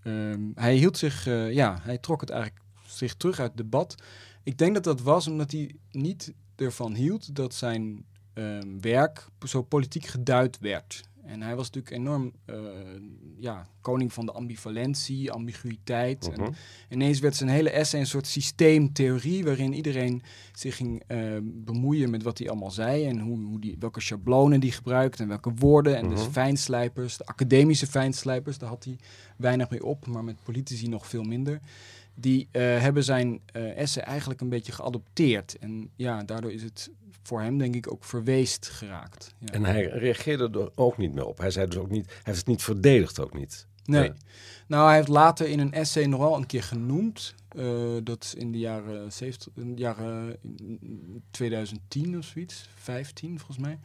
ehm, 0.04 0.42
hij 0.56 0.76
hield 0.76 0.98
zich, 0.98 1.28
eh, 1.28 1.54
ja, 1.54 1.80
hij 1.82 1.98
trok 1.98 2.22
het 2.22 2.30
eigenlijk 2.30 2.62
zich 2.86 3.16
terug 3.16 3.40
uit 3.40 3.48
het 3.48 3.58
debat. 3.58 3.96
Ik 4.44 4.58
denk 4.58 4.74
dat 4.74 4.84
dat 4.84 5.02
was 5.02 5.28
omdat 5.28 5.52
hij 5.52 5.76
niet 5.92 6.34
ervan 6.56 6.94
hield 6.94 7.36
dat 7.36 7.54
zijn 7.54 8.06
ehm, 8.34 8.80
werk 8.82 9.28
zo 9.46 9.62
politiek 9.62 10.06
geduid 10.06 10.60
werd. 10.60 11.02
En 11.30 11.42
hij 11.42 11.56
was 11.56 11.66
natuurlijk 11.72 11.96
enorm 11.96 12.32
eh, 12.46 12.56
ja, 13.38 13.68
koning 13.82 14.14
van 14.14 14.26
de 14.26 14.32
ambivalentie, 14.32 15.32
ambiguïteit. 15.32 16.30
Mhm. 16.32 16.42
En 16.42 16.54
ineens 16.90 17.20
werd 17.20 17.36
zijn 17.36 17.50
hele 17.50 17.70
essay 17.70 18.00
een 18.00 18.06
soort 18.06 18.28
systeemtheorie... 18.28 19.44
waarin 19.44 19.74
iedereen 19.74 20.22
zich 20.54 20.76
ging 20.76 21.04
eh, 21.08 21.20
bemoeien 21.44 22.10
met 22.10 22.24
wat 22.24 22.38
hij 22.38 22.50
allemaal 22.50 22.72
zei... 22.72 23.06
en 23.06 23.20
hoe, 23.20 23.40
hoe 23.46 23.60
die, 23.60 23.76
welke 23.80 24.02
schablonen 24.02 24.60
die 24.60 24.72
gebruikt 24.72 25.20
en 25.20 25.28
welke 25.28 25.52
woorden. 25.56 25.98
En 25.98 26.10
dus 26.10 26.22
Mhm. 26.22 26.32
fijnslijpers, 26.32 27.18
de 27.18 27.26
academische 27.26 27.88
fijnslijpers... 27.88 28.58
daar 28.58 28.70
had 28.70 28.84
hij 28.84 28.98
weinig 29.38 29.70
mee 29.70 29.84
op, 29.84 30.08
maar 30.08 30.24
met 30.24 30.44
politici 30.44 30.88
nog 30.88 31.08
veel 31.08 31.24
minder... 31.24 31.60
Die 32.20 32.48
eh, 32.52 32.62
hebben 32.62 33.04
zijn 33.04 33.42
eh, 33.46 33.78
essay 33.78 34.04
eigenlijk 34.04 34.42
een 34.42 34.50
beetje 34.50 34.72
geadopteerd. 34.72 35.58
En 35.60 35.90
ja, 35.96 36.24
daardoor 36.24 36.52
is 36.52 36.64
het 36.64 36.90
voor 37.24 37.42
hem 37.42 37.58
denk 37.58 37.76
ik 37.76 37.92
ook 37.92 38.04
verweest 38.04 38.70
geraakt. 38.70 39.34
Ja. 39.38 39.54
En 39.54 39.66
hij 39.66 39.86
reageerde 39.86 40.60
er 40.60 40.72
ook 40.76 40.98
niet 40.98 41.14
meer 41.14 41.26
op. 41.26 41.38
Hij 41.38 41.52
zei 41.52 41.68
dus 41.68 41.80
ook 41.80 41.90
niet, 41.90 42.06
hij 42.06 42.20
heeft 42.24 42.38
het 42.38 42.48
niet 42.48 42.64
verdedigd 42.64 43.20
ook 43.20 43.34
niet. 43.34 43.68
Nee. 43.86 44.04
Ja. 44.04 44.14
Nou, 44.68 44.88
hij 44.88 44.96
heeft 44.96 45.08
later 45.08 45.48
in 45.48 45.60
een 45.60 45.74
essay 45.74 46.06
nog 46.06 46.20
wel 46.20 46.36
een 46.36 46.46
keer 46.46 46.64
genoemd. 46.64 47.36
eh, 47.50 47.96
dat 48.04 48.24
is 48.24 48.36
in 48.36 48.52
de 48.52 48.58
jaren, 48.58 49.12
70, 49.12 49.52
in 49.56 49.76
de 49.76 49.82
jaren 49.82 50.38
mm, 50.42 51.22
2010 51.32 52.18
of 52.18 52.26
zoiets. 52.26 52.70
15 52.76 53.38
volgens 53.38 53.58
mij. 53.58 53.80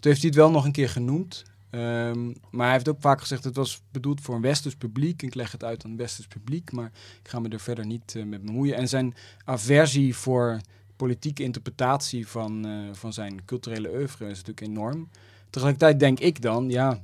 Toen 0.00 0.10
heeft 0.10 0.20
hij 0.20 0.30
het 0.30 0.34
wel 0.38 0.50
nog 0.50 0.64
een 0.64 0.72
keer 0.72 0.88
genoemd. 0.88 1.42
Ehm, 1.72 2.26
maar 2.50 2.64
hij 2.64 2.72
heeft 2.72 2.88
ook 2.88 3.00
vaak 3.00 3.20
gezegd, 3.20 3.44
het 3.44 3.56
was 3.56 3.82
bedoeld 3.90 4.20
voor 4.20 4.34
een 4.34 4.40
westers 4.40 4.74
publiek. 4.74 5.22
Ik 5.22 5.34
leg 5.34 5.52
het 5.52 5.64
uit 5.64 5.84
aan 5.84 5.90
een 5.90 5.96
westers 5.96 6.26
publiek, 6.26 6.72
maar 6.72 6.92
ik 7.22 7.28
ga 7.28 7.40
me 7.40 7.48
er 7.48 7.60
verder 7.60 7.86
niet 7.86 8.14
eh, 8.16 8.24
mee 8.24 8.38
bemoeien. 8.38 8.76
En 8.76 8.88
zijn 8.88 9.14
aversie 9.44 10.16
voor 10.16 10.60
politieke 10.96 11.42
interpretatie 11.42 12.28
van, 12.28 12.66
eh, 12.66 12.94
van 12.94 13.12
zijn 13.12 13.44
culturele 13.44 13.90
oeuvre 13.90 14.24
is 14.24 14.36
natuurlijk 14.36 14.60
enorm. 14.60 15.08
Tegelijkertijd 15.50 16.00
denk 16.00 16.20
ik 16.20 16.42
dan, 16.42 16.70
ja, 16.70 17.02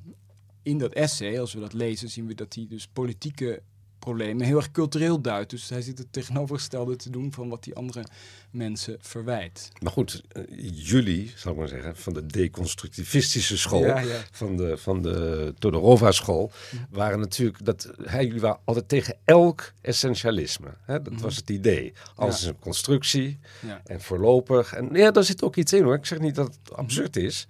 in 0.63 0.79
dat 0.79 0.93
essay, 0.93 1.41
als 1.41 1.53
we 1.53 1.61
dat 1.61 1.73
lezen, 1.73 2.09
zien 2.09 2.27
we 2.27 2.35
dat 2.35 2.55
hij 2.55 2.67
dus 2.69 2.89
politieke 2.89 3.63
problemen 3.99 4.47
heel 4.47 4.57
erg 4.57 4.71
cultureel 4.71 5.21
duidt. 5.21 5.51
Dus 5.51 5.69
hij 5.69 5.83
zit 5.83 5.99
het 5.99 6.13
tegenovergestelde 6.13 6.97
te 6.97 7.11
doen 7.11 7.33
van 7.33 7.49
wat 7.49 7.65
die 7.65 7.75
andere 7.75 8.05
mensen 8.51 8.97
verwijt. 9.01 9.71
Maar 9.83 9.93
goed, 9.93 10.23
eh, 10.29 10.43
jullie, 10.73 11.33
zal 11.37 11.53
ik 11.53 11.59
maar 11.59 11.69
zeggen, 11.69 11.97
van 11.97 12.13
de 12.13 12.27
deconstructivistische 12.27 13.59
school, 13.59 13.85
Ja, 13.87 14.01
ja. 14.01 14.21
van 14.31 14.57
de, 14.57 14.77
van 14.77 15.03
de 15.03 15.55
Todorova 15.59 16.11
school, 16.13 16.53
waren 16.91 17.19
natuurlijk, 17.21 17.65
dat, 17.65 17.91
hè, 18.03 18.19
jullie 18.21 18.41
waren 18.41 18.61
altijd 18.65 18.89
tegen 18.89 19.17
elk 19.25 19.73
essentialisme. 19.81 20.69
Hè? 20.83 21.03
Dat 21.03 21.21
was 21.21 21.37
het 21.37 21.51
idee. 21.51 21.93
Alles 22.15 22.41
is 22.41 22.47
een 22.47 22.59
constructie 22.59 23.39
Ja. 23.67 23.81
en 23.85 24.01
voorlopig. 24.01 24.73
En 24.75 24.89
ja, 24.93 25.11
daar 25.11 25.25
zit 25.25 25.43
ook 25.43 25.57
iets 25.57 25.73
in 25.73 25.83
hoor. 25.83 25.95
Ik 25.95 26.07
zeg 26.07 26.19
niet 26.19 26.35
dat 26.35 26.59
het 26.63 26.75
absurd 26.77 27.17
is. 27.17 27.47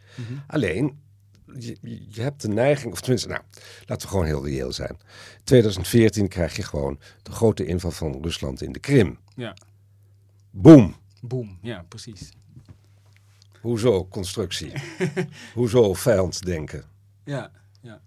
Alleen, 0.47 0.99
je, 1.59 1.77
je 2.09 2.23
hebt 2.23 2.43
de 2.43 2.49
neiging, 2.49 2.93
of 2.93 3.01
tenminste, 3.01 3.29
nou, 3.29 3.41
laten 3.87 4.07
we 4.07 4.13
gewoon 4.13 4.27
heel 4.27 4.45
reëel 4.47 4.73
zijn. 4.73 4.97
2014 5.45 6.29
krijg 6.29 6.57
je 6.57 6.63
gewoon 6.63 6.99
de 7.23 7.31
grote 7.31 7.67
inval 7.67 7.91
van 7.91 8.23
Rusland 8.23 8.63
in 8.63 8.73
de 8.73 8.79
Krim. 8.79 9.19
Ja, 9.37 9.57
Boom. 10.51 10.97
boom. 11.23 11.59
Ja, 11.63 11.85
precies. 11.89 12.29
Hoezo 13.61 14.07
constructie? 14.07 14.73
Hoezo 15.55 15.95
vijandsdenken? 15.95 16.85
Ja, 17.25 17.51
ja. 17.81 18.01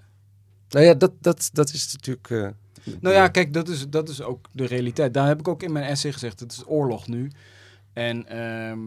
Nou 0.70 0.86
ja, 0.86 0.94
dat, 0.94 1.12
dat, 1.20 1.50
dat 1.54 1.74
is 1.74 1.94
natuurlijk... 1.94 2.30
eh, 2.30 2.94
Nou 3.00 3.16
ja, 3.16 3.28
kijk, 3.28 3.54
dat 3.54 3.70
is, 3.70 3.90
dat 3.90 4.10
is 4.10 4.22
ook 4.22 4.48
de 4.52 4.66
realiteit. 4.66 5.14
Daar 5.14 5.28
heb 5.28 5.40
ik 5.40 5.48
ook 5.48 5.64
in 5.64 5.72
mijn 5.72 5.86
essay 5.86 6.12
gezegd, 6.12 6.40
het 6.40 6.52
is 6.52 6.64
oorlog 6.66 7.08
nu. 7.08 7.32
En 7.94 8.28
ehm, 8.28 8.80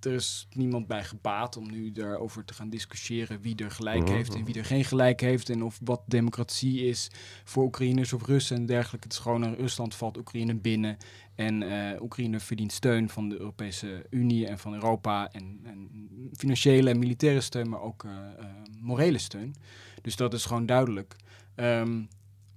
er 0.00 0.12
is 0.12 0.48
niemand 0.54 0.86
bij 0.86 1.04
gebaat 1.04 1.56
om 1.56 1.70
nu 1.70 1.92
daarover 1.92 2.44
te 2.44 2.54
gaan 2.54 2.68
discussiëren 2.70 3.40
wie 3.40 3.56
er 3.56 3.70
gelijk 3.70 4.02
Mhm. 4.04 4.12
heeft 4.12 4.34
en 4.34 4.44
wie 4.44 4.54
er 4.58 4.64
geen 4.64 4.84
gelijk 4.84 5.20
heeft. 5.20 5.50
En 5.50 5.62
of 5.62 5.80
wat 5.84 6.00
democratie 6.06 6.86
is 6.86 7.10
voor 7.44 7.64
Oekraïners 7.64 8.12
of 8.12 8.26
Russen 8.26 8.56
en 8.56 8.66
dergelijke. 8.66 9.06
Het 9.06 9.12
is 9.16 9.18
gewoon 9.22 9.44
aan 9.44 9.54
Rusland 9.54 9.94
valt 9.94 10.16
Oekraïne 10.16 10.54
binnen. 10.54 10.96
En 11.34 11.62
eh, 11.92 12.02
Oekraïne 12.02 12.40
verdient 12.40 12.72
steun 12.72 13.08
van 13.08 13.28
de 13.28 13.38
Europese 13.38 14.06
Unie 14.10 14.46
en 14.46 14.58
van 14.58 14.74
Europa. 14.74 15.30
En, 15.32 15.60
en 15.64 15.88
financiële 16.36 16.90
en 16.90 16.98
militaire 16.98 17.40
steun, 17.40 17.68
maar 17.68 17.80
ook 17.80 18.04
eh, 18.04 18.10
eh, 18.38 18.44
morele 18.80 19.18
steun. 19.18 19.54
Dus 20.02 20.16
dat 20.16 20.34
is 20.34 20.44
gewoon 20.44 20.66
duidelijk. 20.66 21.16
Ehm, 21.54 22.00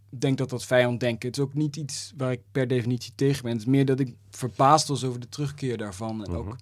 ik 0.09 0.21
denk 0.21 0.37
dat 0.37 0.49
dat 0.49 0.65
vijanddenken, 0.65 1.27
het 1.27 1.37
is 1.37 1.43
ook 1.43 1.53
niet 1.53 1.75
iets 1.75 2.13
waar 2.17 2.31
ik 2.31 2.41
per 2.51 2.67
definitie 2.67 3.13
tegen 3.15 3.41
ben. 3.43 3.51
Het 3.51 3.61
is 3.61 3.67
meer 3.67 3.85
dat 3.85 3.99
ik 3.99 4.15
verbaasd 4.29 4.87
was 4.87 5.03
over 5.03 5.19
de 5.19 5.29
terugkeer 5.29 5.77
daarvan. 5.77 6.23
En 6.25 6.31
Mhm. 6.31 6.39
ook 6.39 6.55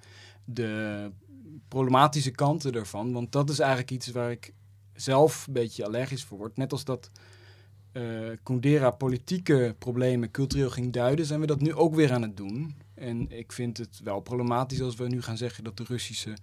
de 0.53 1.11
problematische 1.67 2.31
kanten 2.31 2.71
daarvan. 2.71 3.13
Want 3.13 3.31
dat 3.31 3.49
is 3.49 3.59
eigenlijk 3.59 3.91
iets 3.91 4.11
waar 4.11 4.31
ik 4.31 4.53
zelf 4.93 5.47
een 5.47 5.53
beetje 5.53 5.85
allergisch 5.85 6.23
voor 6.23 6.37
word. 6.37 6.57
Net 6.57 6.71
als 6.71 6.83
dat 6.83 7.11
eh 7.91 8.29
Kundera 8.43 8.91
politieke 8.91 9.75
problemen 9.79 10.31
cultureel 10.31 10.69
ging 10.69 10.93
duiden, 10.93 11.25
zijn 11.25 11.39
we 11.39 11.45
dat 11.45 11.61
nu 11.61 11.73
ook 11.73 11.95
weer 11.95 12.11
aan 12.11 12.21
het 12.21 12.37
doen. 12.37 12.75
En 12.93 13.31
ik 13.31 13.51
vind 13.51 13.77
het 13.77 13.99
wel 14.03 14.19
problematisch 14.19 14.81
als 14.81 14.95
we 14.95 15.07
nu 15.07 15.21
gaan 15.21 15.37
zeggen 15.37 15.63
dat 15.63 15.77
de 15.77 15.83
Russische 15.87 16.33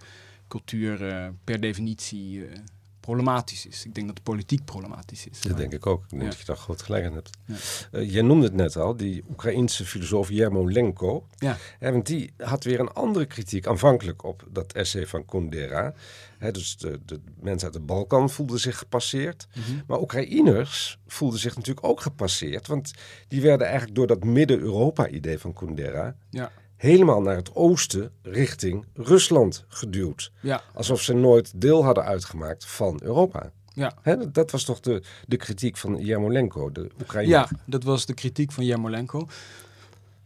cultuur 0.48 1.08
eh, 1.08 1.28
per 1.44 1.60
definitie 1.60 2.46
eh, 2.46 2.58
problematisch 3.06 3.66
is. 3.66 3.84
Ik 3.84 3.94
denk 3.94 4.06
dat 4.06 4.16
de 4.16 4.22
politiek 4.22 4.64
problematisch 4.64 5.26
is. 5.26 5.40
Dat 5.40 5.56
denk 5.56 5.72
ik 5.72 5.86
ook. 5.86 6.02
Ik 6.04 6.10
denk 6.10 6.22
Ja. 6.22 6.28
dat 6.28 6.38
je 6.38 6.44
daar 6.44 6.56
groot 6.56 6.82
gelijk 6.82 7.04
aan 7.06 7.12
hebt. 7.14 7.30
Ja. 7.44 7.54
Eh, 7.92 8.12
jij 8.12 8.22
noemde 8.22 8.44
het 8.46 8.54
net 8.54 8.76
al, 8.76 8.96
die 8.96 9.24
Oekraïense 9.30 9.84
filosoof 9.84 10.28
Yermolenko. 10.28 11.26
Ja. 11.38 11.56
Hè, 11.78 11.92
want 11.92 12.06
die 12.06 12.32
had 12.36 12.64
weer 12.64 12.80
een 12.80 12.92
andere 12.92 13.26
kritiek 13.26 13.66
aanvankelijk 13.66 14.24
op 14.24 14.44
dat 14.50 14.72
essay 14.72 15.06
van 15.06 15.24
Kundera. 15.24 15.94
Hè, 16.38 16.50
dus 16.50 16.76
de, 16.76 17.00
de 17.04 17.20
mensen 17.40 17.64
uit 17.68 17.76
de 17.76 17.84
Balkan 17.84 18.30
voelden 18.30 18.60
zich 18.60 18.78
gepasseerd. 18.78 19.46
Mhm. 19.54 19.76
Maar 19.86 20.00
Oekraïners 20.00 20.98
voelden 21.06 21.38
zich 21.40 21.56
natuurlijk 21.56 21.86
ook 21.86 22.00
gepasseerd. 22.00 22.66
Want 22.66 22.92
die 23.28 23.40
werden 23.42 23.66
eigenlijk 23.66 23.96
door 23.96 24.06
dat 24.06 24.24
Midden-Europa-idee 24.24 25.38
van 25.38 25.52
Kundera... 25.52 26.16
Ja. 26.30 26.52
Helemaal 26.76 27.20
naar 27.22 27.36
het 27.36 27.54
oosten 27.54 28.10
richting 28.22 28.84
Rusland 28.94 29.64
geduwd. 29.68 30.32
Ja, 30.40 30.62
Alsof 30.74 31.00
ze 31.02 31.12
nooit 31.14 31.52
deel 31.60 31.84
hadden 31.84 32.04
uitgemaakt 32.04 32.66
van 32.66 33.00
Europa. 33.02 33.52
ja. 33.74 33.94
Hè, 34.02 34.30
dat- 34.30 34.50
was 34.50 34.64
toch 34.64 34.80
de, 34.80 35.02
de 35.26 35.36
kritiek 35.36 35.76
van 35.76 35.96
Yarmolenko, 36.04 36.72
de 36.72 36.90
Oekraïne. 37.00 37.30
Ja, 37.30 37.48
dat 37.66 37.82
was 37.84 38.06
de 38.06 38.14
kritiek 38.14 38.52
van 38.52 38.64
Jarmolenko. 38.64 39.26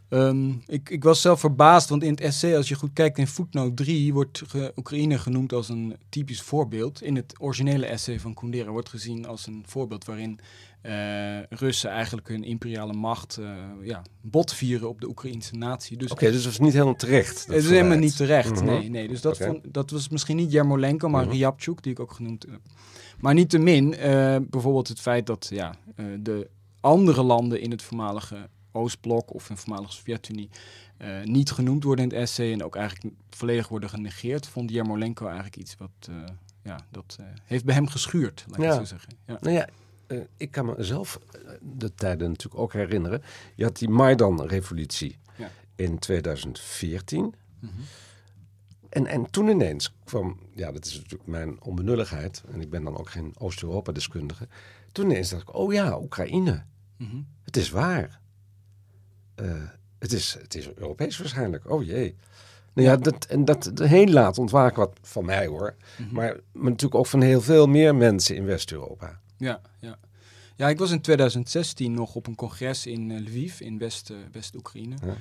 Ehm, 0.08 0.50
ik, 0.66 0.90
ik 0.90 1.02
was 1.04 1.20
zelf 1.20 1.40
verbaasd, 1.40 1.88
want 1.88 2.02
in 2.02 2.10
het 2.10 2.20
essay, 2.20 2.56
als 2.56 2.68
je 2.68 2.74
goed 2.74 2.92
kijkt 2.92 3.18
in 3.18 3.26
voetnoot 3.26 3.76
3, 3.76 4.12
wordt 4.12 4.42
ge- 4.46 4.72
Oekraïne 4.76 5.18
genoemd 5.18 5.52
als 5.52 5.68
een 5.68 5.96
typisch 6.08 6.40
voorbeeld. 6.42 7.02
In 7.02 7.16
het 7.16 7.34
originele 7.38 7.86
essay 7.86 8.20
van 8.20 8.34
Kundera 8.34 8.70
wordt 8.70 8.88
gezien 8.88 9.26
als 9.26 9.46
een 9.46 9.64
voorbeeld 9.66 10.04
waarin 10.04 10.40
eh, 10.82 11.42
Russen 11.48 11.90
eigenlijk 11.90 12.28
hun 12.28 12.44
imperiale 12.44 12.92
macht 12.92 13.36
eh, 13.36 13.56
ja, 13.82 14.02
botvieren 14.20 14.88
op 14.88 15.00
de 15.00 15.08
Oekraïnse 15.08 15.54
natie. 15.56 15.96
Dus 15.96 16.10
Oké, 16.10 16.24
dus 16.26 16.34
dat 16.34 16.44
was 16.44 16.58
niet 16.58 16.72
helemaal 16.72 16.96
terecht. 16.96 17.46
dat 17.46 17.54
het 17.56 17.64
is 17.64 17.70
helemaal 17.70 17.98
niet 17.98 18.16
terecht. 18.16 18.50
Mhm. 18.54 18.64
Nee, 18.64 18.88
nee. 18.90 19.08
Dus 19.08 19.20
dat, 19.20 19.36
vond, 19.38 19.74
dat 19.74 19.90
was 19.90 20.08
misschien 20.08 20.36
niet 20.36 20.52
Jarmolenko, 20.52 21.08
maar 21.08 21.22
Mhm. 21.24 21.32
Ryabchuk, 21.32 21.82
die 21.82 21.92
ik 21.92 22.00
ook 22.00 22.12
genoemd 22.12 22.46
heb. 22.50 22.60
Maar 23.18 23.34
niettemin, 23.34 23.94
eh 23.94 24.36
bijvoorbeeld 24.50 24.88
het 24.88 25.00
feit 25.00 25.26
dat 25.26 25.48
ja, 25.52 25.74
de 26.20 26.48
andere 26.80 27.22
landen 27.22 27.60
in 27.60 27.70
het 27.70 27.82
voormalige 27.82 28.48
Oostblok 28.72 29.34
of 29.34 29.48
in 29.48 29.54
de 29.54 29.60
voormalige 29.60 29.92
Sovjet-Unie 29.92 30.48
niet 31.24 31.50
genoemd 31.50 31.84
worden 31.84 32.04
in 32.04 32.10
het 32.10 32.18
essay 32.20 32.52
en 32.52 32.62
ook 32.64 32.76
eigenlijk 32.76 33.14
volledig 33.30 33.68
worden 33.68 33.88
genegeerd, 33.88 34.48
vond 34.48 34.70
Jarmolenko 34.70 35.24
eigenlijk 35.24 35.56
iets 35.56 35.76
wat 35.78 36.08
ja, 36.62 36.80
dat 36.90 37.18
heeft 37.44 37.64
bij 37.64 37.74
hem 37.74 37.86
geschuurd, 37.86 38.44
laat 38.48 38.58
ik 38.58 38.64
Ja. 38.64 38.74
zo 38.74 38.84
zeggen. 38.84 39.12
Ja. 39.26 39.38
Nou 39.40 39.54
ja, 39.54 39.68
eh, 40.10 40.18
ik 40.36 40.50
kan 40.50 40.74
mezelf 40.76 41.20
eh, 41.32 41.52
de 41.60 41.94
tijden 41.94 42.28
natuurlijk 42.28 42.62
ook 42.62 42.72
herinneren. 42.72 43.22
Je 43.54 43.64
had 43.64 43.78
die 43.78 43.88
Maidan-revolutie 43.88 45.18
Ja. 45.36 45.50
in 45.76 45.98
2014. 45.98 47.34
Mhm. 47.60 47.72
En, 48.88 49.06
en 49.06 49.30
toen 49.30 49.48
ineens 49.48 49.94
kwam, 50.04 50.38
ja, 50.54 50.72
dat 50.72 50.84
is 50.86 50.94
natuurlijk 50.94 51.26
mijn 51.26 51.62
onbenulligheid. 51.62 52.42
En 52.52 52.60
ik 52.60 52.70
ben 52.70 52.84
dan 52.84 52.98
ook 52.98 53.10
geen 53.10 53.34
Oost-Europa-deskundige. 53.38 54.48
Toen 54.92 55.04
ineens 55.10 55.30
dacht 55.30 55.42
ik, 55.42 55.54
oh 55.54 55.72
ja, 55.72 55.98
Oekraïne. 55.98 56.64
Mhm. 56.96 57.16
Het 57.42 57.56
is 57.56 57.70
waar. 57.70 58.20
Eh, 59.34 59.62
het, 59.98 60.12
is, 60.12 60.36
het 60.42 60.54
is 60.54 60.72
Europees 60.74 61.18
waarschijnlijk. 61.18 61.70
Oh 61.70 61.84
jee. 61.84 62.16
Nou 62.72 62.88
ja, 62.88 62.96
dat, 62.96 63.24
en 63.24 63.44
dat 63.44 63.70
heel 63.74 64.06
laat 64.06 64.38
ontwaken 64.38 64.78
wat 64.78 64.98
van 65.02 65.24
mij 65.24 65.46
hoor. 65.46 65.74
Mhm. 65.98 66.14
Maar, 66.14 66.36
maar 66.52 66.70
natuurlijk 66.70 66.94
ook 66.94 67.06
van 67.06 67.20
heel 67.22 67.40
veel 67.40 67.66
meer 67.66 67.94
mensen 67.94 68.36
in 68.36 68.44
West-Europa. 68.44 69.20
Ja, 69.40 69.60
ja. 69.80 69.98
Ja, 70.56 70.68
ik 70.68 70.78
was 70.78 70.90
in 70.90 71.00
2016 71.00 71.92
nog 71.92 72.14
op 72.14 72.26
een 72.26 72.34
congres 72.34 72.86
in 72.86 73.10
eh, 73.10 73.20
Lviv, 73.20 73.60
in 73.60 73.78
West, 73.78 74.10
eh, 74.10 74.16
West-Oekraïne. 74.32 74.96
Ja. 75.04 75.16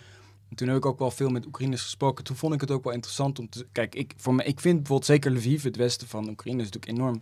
En 0.50 0.56
toen 0.56 0.68
heb 0.68 0.78
ik 0.78 0.86
ook 0.86 1.00
wel 1.00 1.12
veel 1.12 1.30
met 1.30 1.46
Oekraïners 1.46 1.82
gesproken. 1.82 2.24
Toen 2.24 2.36
vond 2.36 2.54
ik 2.54 2.62
het 2.62 2.72
ook 2.72 2.84
wel 2.84 2.94
interessant 2.94 3.40
om 3.40 3.50
te... 3.50 3.68
Kijk, 3.72 3.96
ik, 3.96 4.14
voor 4.18 4.36
mij, 4.36 4.46
ik 4.46 4.60
vind 4.60 4.76
bijvoorbeeld 4.76 5.06
zeker 5.06 5.32
Lviv, 5.32 5.64
het 5.64 5.76
westen 5.76 6.08
van 6.08 6.30
Oekraïne, 6.30 6.62
is 6.62 6.70
natuurlijk 6.70 7.00
enorm 7.00 7.22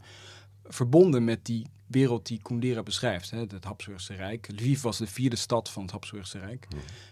verbonden 0.63 1.23
met 1.23 1.45
die 1.45 1.65
wereld 1.88 2.28
die 2.28 2.41
Kundera 2.41 2.84
beschrijft. 2.84 3.32
Hè, 3.32 3.39
het 3.39 3.63
Habsburgse 3.63 4.13
Rijk. 4.13 4.47
Lviv 4.52 4.82
was 4.82 4.97
de 4.97 5.08
vierde 5.08 5.36
stad 5.36 5.69
van 5.69 5.82
het 5.82 5.91
Habsburgse 5.91 6.39
Rijk. 6.39 6.67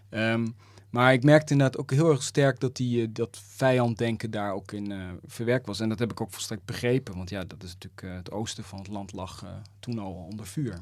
Ehm, 0.09 0.47
maar 0.89 1.13
ik 1.13 1.23
merkte 1.23 1.53
inderdaad 1.53 1.77
ook 1.81 1.91
heel 1.91 2.09
erg 2.09 2.23
sterk 2.23 2.59
dat 2.59 2.75
die, 2.75 3.01
eh, 3.01 3.07
dat 3.11 3.41
vijanddenken 3.47 4.31
daar 4.31 4.53
ook 4.53 4.71
in 4.71 4.91
eh, 4.91 5.09
verwerkt 5.25 5.65
was. 5.65 5.79
En 5.79 5.89
dat 5.89 5.99
heb 5.99 6.11
ik 6.11 6.21
ook 6.21 6.31
volstrekt 6.31 6.65
begrepen. 6.65 7.15
Want 7.15 7.29
ja, 7.29 7.43
dat 7.43 7.63
is 7.63 7.73
natuurlijk 7.73 8.01
eh, 8.01 8.15
het 8.15 8.31
oosten 8.31 8.63
van 8.63 8.79
het 8.79 8.87
land 8.87 9.13
lag 9.13 9.45
toen 9.79 9.99
al 9.99 10.13
onder 10.13 10.47
vuur. 10.47 10.79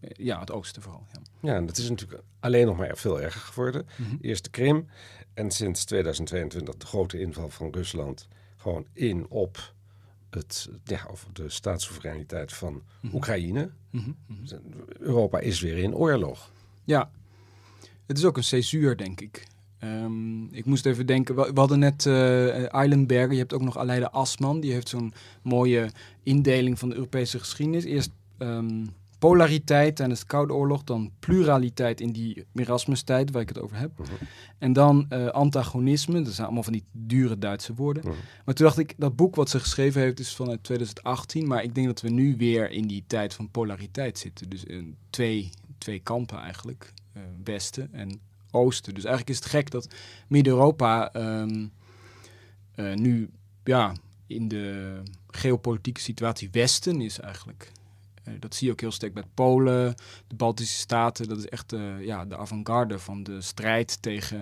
Ja, 0.00 0.40
het 0.40 0.52
oosten 0.52 0.82
vooral. 0.82 1.06
Ja. 1.12 1.20
Ja, 1.40 1.56
en 1.56 1.66
dat 1.66 1.76
is 1.76 1.88
natuurlijk 1.88 2.22
alleen 2.40 2.66
nog 2.66 2.76
maar 2.76 2.96
veel 2.96 3.20
erger 3.20 3.40
geworden. 3.40 3.86
Mhm. 3.96 4.16
Eerst 4.20 4.44
de 4.44 4.50
Krim 4.50 4.88
en 5.34 5.50
sinds 5.50 5.84
2022 5.84 6.76
de 6.76 6.86
grote 6.86 7.20
inval 7.20 7.48
van 7.48 7.70
Rusland 7.72 8.28
gewoon 8.56 8.86
in 8.92 9.26
op 9.28 9.74
het, 10.30 10.68
ja, 10.84 11.06
of 11.10 11.26
de 11.32 11.48
staatssoevereiniteit 11.48 12.52
van 12.52 12.82
Oekraïne. 13.12 13.70
Mhm, 13.90 14.10
mhm. 14.26 14.56
Europa 14.98 15.38
is 15.38 15.60
weer 15.60 15.78
in 15.78 15.94
oorlog. 15.94 16.50
Ja, 16.84 17.10
het 18.06 18.18
is 18.18 18.24
ook 18.24 18.36
een 18.36 18.44
césuur, 18.44 18.96
denk 18.96 19.20
ik. 19.20 19.46
Ehm, 19.78 20.44
ik 20.44 20.64
moest 20.64 20.86
even 20.86 21.06
denken, 21.06 21.34
we, 21.34 21.52
we 21.52 21.60
hadden 21.60 21.78
net 21.78 22.06
eh 22.06 22.74
Eilenberger, 22.74 23.32
je 23.32 23.38
hebt 23.38 23.52
ook 23.52 23.62
nog 23.62 23.78
Aleida 23.78 24.06
Asman, 24.06 24.60
die 24.60 24.72
heeft 24.72 24.88
zo'n 24.88 25.12
mooie 25.42 25.90
indeling 26.22 26.78
van 26.78 26.88
de 26.88 26.94
Europese 26.94 27.38
geschiedenis. 27.38 27.84
Eerst 27.84 28.10
ehm, 28.38 28.84
polariteit 29.28 29.96
tijdens 29.96 30.20
de 30.20 30.26
Koude 30.26 30.54
Oorlog, 30.54 30.84
dan 30.84 31.10
pluraliteit 31.18 32.00
in 32.00 32.12
die 32.12 32.44
Erasmus-tijd, 32.54 33.30
waar 33.30 33.42
ik 33.42 33.48
het 33.48 33.60
over 33.60 33.76
heb. 33.76 33.90
En 34.58 34.72
dan 34.72 35.06
eh, 35.08 35.26
antagonisme, 35.26 36.22
dat 36.22 36.32
zijn 36.32 36.46
allemaal 36.46 36.62
van 36.62 36.72
die 36.72 36.84
dure 36.92 37.38
Duitse 37.38 37.74
woorden. 37.74 38.02
Mhm. 38.06 38.14
Maar 38.44 38.54
toen 38.54 38.66
dacht 38.66 38.78
ik, 38.78 38.94
dat 38.96 39.16
boek 39.16 39.34
wat 39.34 39.50
ze 39.50 39.60
geschreven 39.60 40.00
heeft 40.00 40.20
is 40.20 40.34
vanuit 40.34 40.62
2018, 40.62 41.46
maar 41.46 41.62
ik 41.62 41.74
denk 41.74 41.86
dat 41.86 42.00
we 42.00 42.08
nu 42.08 42.36
weer 42.36 42.70
in 42.70 42.86
die 42.86 43.04
tijd 43.06 43.34
van 43.34 43.50
polariteit 43.50 44.18
zitten. 44.18 44.48
Dus 44.48 44.64
in 44.64 44.96
twee, 45.10 45.50
twee 45.78 46.00
kampen 46.00 46.38
eigenlijk, 46.38 46.92
eh, 47.12 47.22
Westen 47.44 47.88
en 47.92 48.20
Oosten. 48.50 48.94
Dus 48.94 49.04
eigenlijk 49.04 49.38
is 49.38 49.44
het 49.44 49.52
gek 49.54 49.70
dat 49.70 49.88
Midden-Europa 50.28 51.12
ehm, 51.12 51.66
eh, 52.74 52.94
nu 52.94 53.30
ja, 53.64 53.92
in 54.26 54.48
de 54.48 54.98
geopolitieke 55.26 56.00
situatie 56.00 56.48
Westen 56.52 57.00
is 57.00 57.20
eigenlijk. 57.20 57.72
Eh, 58.26 58.32
dat 58.38 58.54
zie 58.54 58.66
je 58.66 58.72
ook 58.72 58.80
heel 58.80 58.92
sterk 58.92 59.14
met 59.14 59.34
Polen, 59.34 59.94
de 60.26 60.34
Baltische 60.34 60.78
Staten. 60.78 61.28
Dat 61.28 61.38
is 61.38 61.46
echt 61.48 61.72
eh, 61.72 62.04
ja, 62.04 62.24
de 62.24 62.36
avant-garde 62.36 62.98
van 62.98 63.22
de 63.22 63.40
strijd 63.40 64.02
tegen 64.02 64.38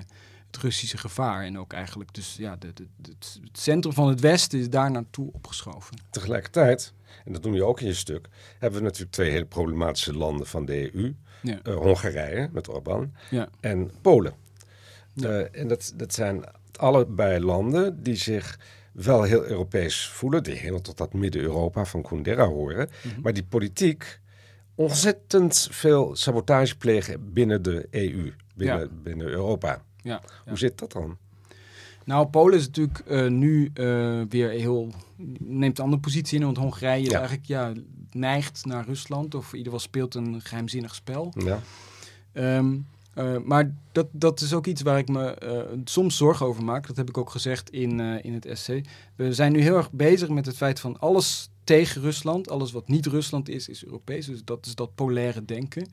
het 0.46 0.56
Russische 0.62 0.98
gevaar. 0.98 1.44
En 1.44 1.58
ook 1.58 1.72
eigenlijk 1.72 2.14
dus 2.14 2.36
ja, 2.36 2.56
de, 2.56 2.72
de, 2.72 2.86
de- 2.96 3.14
het 3.44 3.58
centrum 3.58 3.92
van 3.94 4.08
het 4.08 4.20
Westen 4.20 4.58
is 4.58 4.70
daar 4.70 4.90
naartoe 4.90 5.32
opgeschoven. 5.32 5.96
Tegelijkertijd, 6.10 6.92
en 7.24 7.32
dat 7.32 7.42
noem 7.44 7.54
je 7.54 7.64
ook 7.64 7.80
in 7.80 7.86
je 7.86 7.94
stuk, 7.94 8.28
hebben 8.58 8.78
we 8.78 8.84
natuurlijk 8.84 9.12
twee 9.12 9.30
hele 9.30 9.44
problematische 9.46 10.14
landen 10.14 10.46
van 10.46 10.64
de 10.64 10.94
EU. 10.94 11.14
Ja. 11.42 11.58
Eh, 11.62 11.74
Hongarije 11.76 12.48
met 12.52 12.68
Orbán 12.68 13.14
Ja. 13.30 13.48
en 13.60 13.90
Polen. 14.02 14.34
Ja. 15.12 15.28
En 15.40 15.68
dat, 15.68 15.92
dat 15.96 16.14
zijn 16.14 16.44
allebei 16.76 17.40
landen 17.44 18.02
die 18.02 18.16
zich 18.16 18.58
wel 18.94 19.22
heel 19.22 19.44
Europees 19.46 20.08
voelen, 20.08 20.42
die 20.42 20.54
helemaal 20.54 20.80
tot 20.80 20.96
dat 20.96 21.12
Midden-Europa 21.12 21.84
van 21.84 22.02
Kundera 22.02 22.46
horen, 22.46 22.88
Mhm. 23.04 23.20
maar 23.20 23.32
die 23.32 23.44
politiek 23.44 24.20
ontzettend 24.74 25.68
veel 25.70 26.16
sabotage 26.16 26.76
plegen 26.76 27.32
binnen 27.32 27.62
de 27.62 27.86
EU, 27.90 28.32
binnen, 28.54 28.80
Ja. 28.80 28.86
binnen 29.02 29.26
Europa. 29.26 29.82
Ja, 30.02 30.20
Hoe 30.48 30.58
zit 30.58 30.78
dat 30.78 30.92
dan? 30.92 31.16
Nou, 32.04 32.26
Polen 32.26 32.58
is 32.58 32.66
natuurlijk 32.66 32.98
eh, 32.98 33.26
nu 33.26 33.70
eh, 33.74 34.20
weer 34.28 34.50
heel. 34.50 34.90
neemt 35.38 35.78
een 35.78 35.84
andere 35.84 36.02
positie 36.02 36.38
in, 36.38 36.44
want 36.44 36.56
Hongarije 36.56 37.12
eigenlijk 37.16 37.46
ja, 37.46 37.72
neigt 38.12 38.64
naar 38.64 38.84
Rusland. 38.86 39.34
Of 39.34 39.52
in 39.52 39.58
ieder 39.58 39.72
geval 39.72 39.86
speelt 39.88 40.14
een 40.14 40.40
geheimzinnig 40.40 40.94
spel. 40.94 41.32
Ja. 41.38 41.60
Ehm, 42.32 42.76
eh, 43.14 43.36
maar 43.44 43.74
dat, 43.92 44.06
dat 44.12 44.40
is 44.40 44.52
ook 44.52 44.66
iets 44.66 44.82
waar 44.82 44.98
ik 44.98 45.08
me 45.08 45.34
eh, 45.34 45.78
soms 45.84 46.16
zorgen 46.16 46.46
over 46.46 46.64
maak. 46.64 46.86
Dat 46.86 46.96
heb 46.96 47.08
ik 47.08 47.18
ook 47.18 47.30
gezegd 47.30 47.70
in, 47.70 48.00
eh, 48.00 48.24
in 48.24 48.34
het 48.34 48.46
essay. 48.46 48.84
We 49.16 49.32
zijn 49.32 49.52
nu 49.52 49.60
heel 49.60 49.76
erg 49.76 49.92
bezig 49.92 50.28
met 50.28 50.46
het 50.46 50.56
feit 50.56 50.80
van 50.80 50.98
alles 50.98 51.50
tegen 51.64 52.00
Rusland. 52.00 52.50
Alles 52.50 52.72
wat 52.72 52.88
niet 52.88 53.06
Rusland 53.06 53.48
is, 53.48 53.68
is 53.68 53.84
Europees. 53.84 54.26
Dus 54.26 54.44
dat 54.44 54.66
is 54.66 54.74
dat 54.74 54.94
polaire 54.94 55.44
denken. 55.44 55.88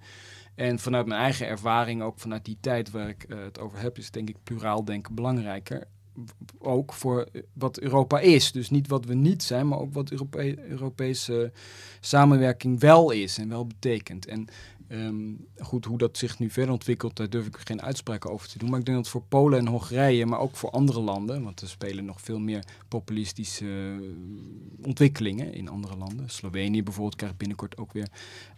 En 0.56 0.80
vanuit 0.80 1.06
mijn 1.06 1.22
eigen 1.22 1.48
ervaring, 1.48 2.02
ook 2.02 2.20
vanuit 2.20 2.46
die 2.46 2.58
tijd 2.62 2.92
waar 2.92 3.10
ik 3.10 3.26
het 3.28 3.60
over 3.60 3.80
heb, 3.80 3.98
is 3.98 4.12
denk 4.12 4.30
ik 4.30 4.36
pluraal 4.44 4.86
denken 4.86 5.16
belangrijker. 5.16 5.88
Ook 6.60 6.94
voor 6.94 7.28
wat 7.54 7.80
Europa 7.80 8.20
is. 8.20 8.52
Dus 8.52 8.70
niet 8.70 8.88
wat 8.88 9.06
we 9.06 9.14
niet 9.14 9.44
zijn, 9.44 9.68
maar 9.68 9.80
ook 9.80 9.94
wat 9.94 10.12
Europe 10.12 10.70
Europese 10.70 11.52
samenwerking 12.00 12.80
wel 12.80 13.12
is 13.12 13.38
en 13.38 13.50
wel 13.50 13.68
betekent. 13.68 14.26
En 14.26 14.48
ehm, 14.92 15.34
goed, 15.58 15.86
hoe 15.86 15.98
dat 15.98 16.18
zich 16.18 16.40
nu 16.40 16.50
verder 16.50 16.74
ontwikkelt, 16.74 17.16
daar 17.16 17.30
durf 17.30 17.46
ik 17.46 17.58
geen 17.58 17.82
uitspraken 17.82 18.32
over 18.32 18.48
te 18.48 18.58
doen. 18.58 18.70
Maar 18.70 18.80
ik 18.80 18.86
denk 18.86 18.98
dat 18.98 19.08
voor 19.08 19.24
Polen 19.28 19.60
en 19.60 19.68
Hongarije, 19.68 20.26
maar 20.26 20.40
ook 20.40 20.56
voor 20.56 20.70
andere 20.70 21.00
landen, 21.00 21.44
want 21.44 21.62
er 21.62 21.70
spelen 21.70 22.06
nog 22.06 22.22
veel 22.22 22.40
meer 22.40 22.64
populistische 22.88 23.66
eh, 23.66 24.86
ontwikkelingen 24.86 25.54
in 25.54 25.70
andere 25.70 25.98
landen. 25.98 26.30
Slovenië 26.30 26.84
bijvoorbeeld 26.84 27.16
krijgt 27.16 27.38
binnenkort 27.38 27.78
ook 27.78 27.94
weer 27.94 28.08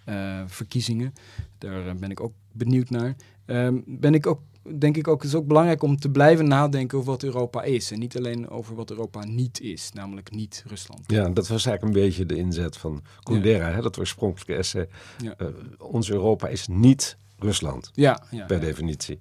eh, 0.06 0.43
verkiezingen. 0.46 1.13
Daar 1.58 1.88
eh, 1.88 1.96
ben 1.96 2.12
ik 2.12 2.19
ook 2.19 2.34
benieuwd 2.52 2.89
naar. 2.89 3.15
Ehm, 3.46 3.80
ben 3.86 4.13
ik 4.13 4.28
ook, 4.28 4.41
denk 4.78 4.97
ik 4.97 5.08
ook, 5.08 5.21
het 5.21 5.32
is 5.32 5.38
ook 5.38 5.47
belangrijk 5.47 5.84
om 5.84 5.97
te 5.97 6.10
blijven 6.10 6.47
nadenken 6.47 6.97
over 6.97 7.12
wat 7.12 7.23
Europa 7.23 7.63
is. 7.63 7.91
En 7.91 7.99
niet 7.99 8.17
alleen 8.17 8.49
over 8.49 8.76
wat 8.76 8.89
Europa 8.89 9.26
niet 9.26 9.62
is, 9.62 9.91
namelijk 9.93 10.32
niet 10.32 10.63
Rusland. 10.67 11.04
Ja, 11.08 11.30
dat 11.30 11.47
was 11.47 11.65
eigenlijk 11.65 11.95
een 11.95 12.04
beetje 12.04 12.26
de 12.26 12.36
inzet 12.36 12.78
van 12.78 13.04
Kundera, 13.23 13.71
hè, 13.71 13.82
dat 13.82 13.99
oorspronkelijke 13.99 14.56
essay. 14.56 14.88
Ja. 15.21 15.34
Eh, 15.38 15.47
ons 15.78 16.12
Europa 16.12 16.47
is 16.47 16.67
niet 16.67 17.17
Rusland, 17.39 17.91
Ja, 17.93 18.23
ja, 18.32 18.45
per 18.45 18.60
definitie. 18.60 19.19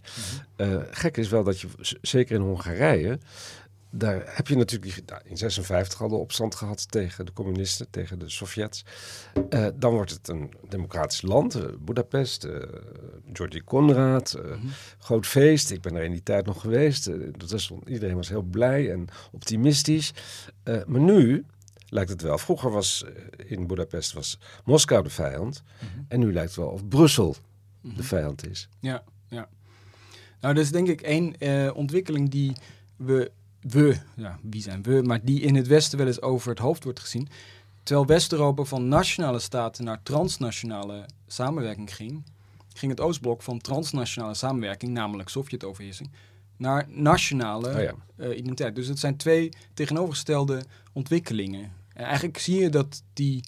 Eh, 0.57 0.76
gek 0.90 1.16
is 1.16 1.28
wel 1.28 1.44
dat 1.44 1.61
je, 1.61 1.68
zeker 2.00 2.35
in 2.35 2.42
Hongarije, 2.42 3.18
daar 3.94 4.22
heb 4.37 4.48
je 4.48 4.57
natuurlijk 4.57 5.02
nou, 5.07 5.22
in 5.24 5.37
56 5.37 6.02
al 6.02 6.09
de 6.09 6.14
opstand 6.14 6.55
gehad 6.55 6.90
tegen 6.90 7.26
de 7.26 7.33
communisten, 7.33 7.90
tegen 7.90 8.18
de 8.18 8.28
Sovjets. 8.28 8.85
Eh, 9.48 9.66
dan 9.74 9.92
wordt 9.92 10.11
het 10.11 10.28
een 10.28 10.52
democratisch 10.68 11.22
land, 11.22 11.55
eh, 11.55 11.64
Budapest, 11.81 12.44
eh 12.44 12.62
Georgi 13.33 13.62
Konrad, 13.62 14.33
eh, 14.33 14.61
groot 14.98 15.26
feest. 15.26 15.70
Ik 15.70 15.81
ben 15.81 15.94
er 15.94 16.02
in 16.02 16.12
die 16.12 16.22
tijd 16.22 16.46
nog 16.46 16.61
geweest. 16.61 17.11
Dat 17.38 17.50
was, 17.50 17.72
iedereen 17.87 18.16
was 18.16 18.28
heel 18.28 18.42
blij 18.42 18.92
en 18.92 19.09
optimistisch. 19.33 20.12
Maar 20.64 21.00
nu 21.00 21.44
lijkt 21.88 22.11
het 22.11 22.22
wel. 22.22 22.38
Vroeger 22.38 22.70
was 22.70 23.05
in 23.37 23.66
Budapest 23.66 24.12
was 24.12 24.38
Moskou 24.64 25.02
de 25.02 25.11
vijand. 25.11 25.62
En 26.09 26.20
nu 26.20 26.33
lijkt 26.33 26.48
het 26.48 26.59
wel 26.59 26.68
of 26.68 26.88
Brussel 26.88 27.37
de 27.81 28.02
vijand 28.02 28.46
is. 28.46 28.68
Ja, 28.81 29.05
ja. 29.28 29.48
Nou, 30.40 30.55
dat 30.55 30.64
is 30.64 30.70
denk 30.70 30.88
ik 30.88 31.00
één 31.00 31.35
ontwikkeling 31.74 32.31
die 32.31 32.52
we, 32.96 33.31
we, 33.62 33.96
ja, 34.16 34.38
wie 34.42 34.62
zijn 34.62 34.83
we, 34.83 35.03
maar 35.03 35.25
die 35.25 35.40
in 35.40 35.55
het 35.55 35.66
Westen 35.66 35.98
wel 35.98 36.07
eens 36.07 36.22
over 36.22 36.51
het 36.51 36.59
hoofd 36.59 36.85
wordt 36.85 37.01
gezien. 37.01 37.29
Terwijl 37.83 38.07
West-Europa 38.07 38.64
van 38.64 38.88
nationale 38.88 39.38
staten 39.38 39.85
naar 39.85 40.03
transnationale 40.03 41.07
samenwerking 41.27 41.94
ging, 41.94 42.22
ging 42.72 42.90
het 42.90 43.01
Oostblok 43.01 43.42
van 43.42 43.59
transnationale 43.59 44.35
samenwerking, 44.35 44.92
namelijk 44.92 45.29
Sovjet-overheersing, 45.29 46.11
naar 46.57 46.87
nationale 46.88 47.75
Oh 47.75 47.83
ja. 47.83 47.94
eh, 48.16 48.37
identiteit. 48.38 48.75
Dus 48.75 48.87
het 48.87 48.98
zijn 48.98 49.16
twee 49.16 49.48
tegenovergestelde 49.75 50.64
ontwikkelingen. 50.92 51.72
En 51.94 52.05
eigenlijk 52.05 52.38
zie 52.38 52.61
je 52.61 52.68
dat 52.68 53.03
die, 53.12 53.44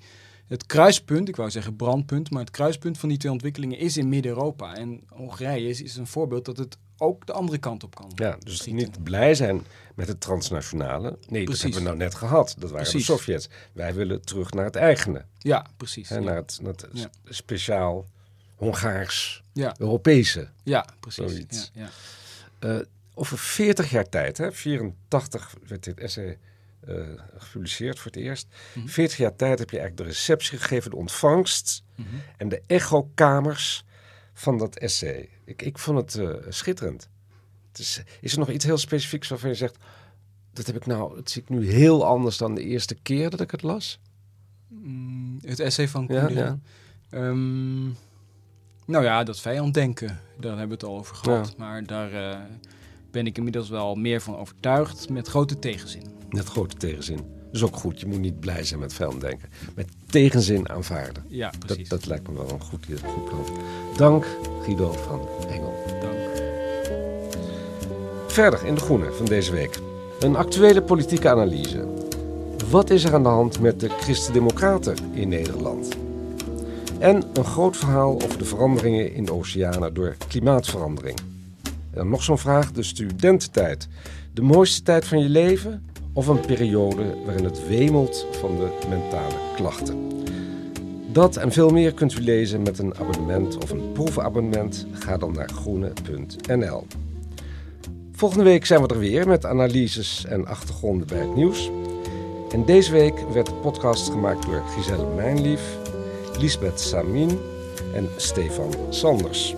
het 0.47 0.67
kruispunt, 0.67 1.29
ik 1.29 1.37
wou 1.37 1.51
zeggen 1.51 1.77
brandpunt, 1.77 2.31
maar 2.31 2.41
het 2.41 2.51
kruispunt 2.51 2.99
van 2.99 3.09
die 3.09 3.19
twee 3.19 3.33
ontwikkelingen 3.33 3.79
is 3.79 3.97
in 3.97 4.09
Midden-Europa. 4.09 4.75
En 4.75 5.03
Hongarije 5.09 5.69
is, 5.69 5.83
is 5.83 5.97
een 5.97 6.07
voorbeeld 6.07 6.45
dat 6.45 6.57
het 6.57 6.79
ook 6.99 7.27
de 7.27 7.33
andere 7.33 7.59
kant 7.59 7.85
op 7.85 7.95
kan. 7.95 8.13
Ja, 8.15 8.37
dus 8.39 8.57
schieten. 8.57 8.75
niet 8.85 9.03
blij 9.03 9.35
zijn 9.35 9.63
met 9.95 10.09
het 10.09 10.21
transnationale. 10.21 11.19
Nee, 11.29 11.47
dat 11.47 11.59
hebben 11.61 11.79
we 11.79 11.85
nou 11.85 11.97
net 11.97 12.15
gehad. 12.15 12.55
Dat 12.59 12.71
waren 12.71 12.87
Precies. 12.91 13.07
de 13.07 13.13
Sovjets. 13.13 13.49
Wij 13.73 13.95
willen 13.95 14.23
terug 14.25 14.51
naar 14.51 14.65
het 14.65 14.77
eigene. 14.77 15.25
Ja, 15.39 15.67
precies. 15.77 16.09
Ja. 16.09 16.19
naar 16.19 16.37
het, 16.37 16.59
naar 16.63 16.73
het 16.73 16.87
Ja. 16.93 17.09
speciaal 17.25 18.07
Hongaars, 18.55 19.43
Ja, 19.53 19.75
Europese. 19.79 20.49
ja, 20.63 20.87
precies. 21.01 21.71
Eh, 22.59 22.77
over 23.15 23.39
40 23.39 23.91
jaar 23.91 24.09
tijd, 24.09 24.37
hè, 24.39 24.53
84 24.53 25.55
werd 25.67 25.85
dit 25.85 25.99
essay 26.01 26.39
eh, 26.87 26.97
gepubliceerd 27.39 27.99
voor 27.99 28.11
het 28.13 28.21
eerst. 28.21 28.47
Mhm. 28.75 28.87
40 28.89 29.17
jaar 29.19 29.37
tijd 29.37 29.59
heb 29.59 29.71
je 29.71 29.79
eigenlijk 29.79 30.09
de 30.09 30.15
receptie 30.15 30.59
gegeven, 30.59 30.91
de 30.91 30.97
ontvangst 30.97 31.83
Mhm. 31.95 32.09
en 32.37 32.49
de 32.49 32.63
echokamers 32.67 33.85
van 34.35 34.59
dat 34.59 34.77
essay. 34.77 35.29
Ik, 35.45 35.63
ik 35.63 35.79
vond 35.79 35.99
het 35.99 36.15
eh, 36.15 36.29
schitterend. 36.49 37.09
Het 37.69 37.79
is, 37.79 38.03
is 38.21 38.33
er 38.33 38.39
nog 38.39 38.51
iets 38.51 38.65
heel 38.65 38.79
specifieks 38.79 39.29
waarvan 39.29 39.49
je 39.49 39.55
zegt, 39.55 39.77
dat 40.53 40.67
heb 40.67 40.77
ik 40.77 40.87
nou, 40.87 41.15
dat 41.15 41.31
zie 41.31 41.43
ik 41.43 41.49
nu 41.49 41.71
heel 41.71 42.05
anders 42.07 42.37
dan 42.37 42.55
de 42.55 42.63
eerste 42.63 42.95
keer 42.95 43.31
dat 43.31 43.41
ik 43.41 43.51
het 43.51 43.63
las? 43.63 44.01
Mm, 44.69 45.39
het 45.43 45.61
essay 45.61 45.89
van 45.89 46.05
Ja, 46.09 46.25
Koenders. 46.25 46.49
ja. 46.49 46.59
Ehm, 47.11 47.85
nou 48.87 49.05
ja, 49.05 49.25
dat 49.25 49.41
vijanddenken, 49.41 50.21
daar 50.41 50.51
hebben 50.59 50.69
we 50.69 50.75
het 50.75 50.85
al 50.85 50.99
over 50.99 51.17
gehad. 51.17 51.57
Maar 51.57 51.85
daar 51.85 52.13
eh, 52.13 52.41
ben 53.11 53.27
ik 53.27 53.37
inmiddels 53.37 53.69
wel 53.69 53.95
meer 53.95 54.21
van 54.21 54.37
overtuigd, 54.37 55.09
met 55.09 55.29
grote 55.29 55.59
tegenzin. 55.59 56.03
Met 56.29 56.45
grote 56.45 56.77
tegenzin. 56.77 57.34
Dat 57.55 57.63
is 57.63 57.69
ook 57.69 57.81
goed. 57.81 58.01
Je 58.01 58.07
moet 58.07 58.21
niet 58.21 58.41
blij 58.41 58.65
zijn 58.65 58.81
met 58.81 58.95
vijanddenken. 58.95 59.49
Met 59.75 59.87
tegenzin 60.07 60.69
aanvaarden. 60.69 61.25
Ja, 61.29 61.51
Dat, 61.51 61.67
precies. 61.67 61.89
dat 61.89 62.07
lijkt 62.07 62.29
me 62.29 62.35
wel 62.35 62.51
een 62.51 62.61
goed, 62.61 62.87
goed 63.05 63.25
plan. 63.25 63.45
Dank 63.97 64.27
Guido 64.63 64.93
van 64.93 65.21
Engel. 65.49 65.75
Dank. 66.01 66.15
Verder 68.27 68.67
in 68.67 68.75
de 68.75 68.81
groene 68.81 69.13
van 69.13 69.27
deze 69.27 69.53
week. 69.53 69.79
Een 70.21 70.37
actuele 70.37 70.83
politieke 70.83 71.29
analyse. 71.29 71.85
Wat 72.71 72.91
is 72.91 73.05
er 73.05 73.15
aan 73.15 73.23
de 73.23 73.29
hand 73.29 73.61
met 73.61 73.81
de 73.81 73.89
Christen-Democraten 73.89 74.97
in 75.13 75.29
Nederland? 75.29 75.89
En 76.99 77.23
een 77.33 77.45
groot 77.45 77.77
verhaal 77.77 78.23
over 78.23 78.39
de 78.39 78.45
veranderingen 78.45 79.15
in 79.15 79.25
de 79.25 79.33
oceanen 79.33 79.95
door 79.95 80.17
klimaatverandering. 80.29 81.19
En 81.65 81.75
dan 82.01 82.09
nog 82.09 82.23
zo'n 82.23 82.39
vraag, 82.39 82.73
de 82.73 82.83
studententijd. 82.83 83.89
De 84.33 84.43
mooiste 84.43 84.83
tijd 84.83 85.05
van 85.05 85.19
je 85.19 85.29
leven 85.29 85.93
of 86.15 86.27
een 86.27 86.41
periode 86.41 87.17
waarin 87.25 87.45
het 87.45 87.69
wemelt 87.69 88.27
van 88.31 88.57
de 88.57 88.69
mentale 88.89 89.35
klachten? 89.57 90.13
Dat 91.13 91.37
en 91.37 91.53
veel 91.53 91.71
meer 91.71 91.95
kunt 91.95 92.15
u 92.15 92.21
lezen 92.21 92.63
met 92.63 92.79
een 92.79 92.95
abonnement 92.99 93.59
of 93.63 93.71
een 93.71 93.93
proefabonnement. 93.93 94.87
Ga 94.93 95.17
dan 95.17 95.33
naar 95.33 95.49
groene.nl. 95.49 96.87
Volgende 98.13 98.45
week 98.45 98.67
zijn 98.67 98.83
we 98.83 98.89
er 98.89 98.99
weer 98.99 99.29
met 99.29 99.47
analyses 99.47 100.25
en 100.29 100.47
achtergronden 100.47 101.07
bij 101.07 101.19
het 101.19 101.35
nieuws. 101.35 101.71
En 102.51 102.65
deze 102.65 102.93
week 102.93 103.21
werd 103.33 103.47
de 103.47 103.55
podcast 103.55 104.11
gemaakt 104.11 104.47
door 104.47 104.63
Giselle 104.77 105.15
Mijnlief, 105.15 105.79
Lisbeth 106.39 106.81
Samin 106.81 107.39
en 107.95 108.09
Stefan 108.17 108.75
Sanders. 108.89 109.55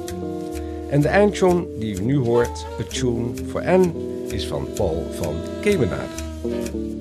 En 0.90 1.00
de 1.00 1.08
eindtune 1.08 1.66
die 1.78 2.00
u 2.00 2.04
nu 2.04 2.18
hoort, 2.18 2.66
A 2.80 2.82
Tune 2.88 3.28
for 3.48 3.62
N, 3.78 3.94
is 4.28 4.46
van 4.46 4.68
Paul 4.74 5.06
van 5.10 5.34
Kemenade. 5.60 6.25
Thank 6.48 6.74
you. 6.74 6.95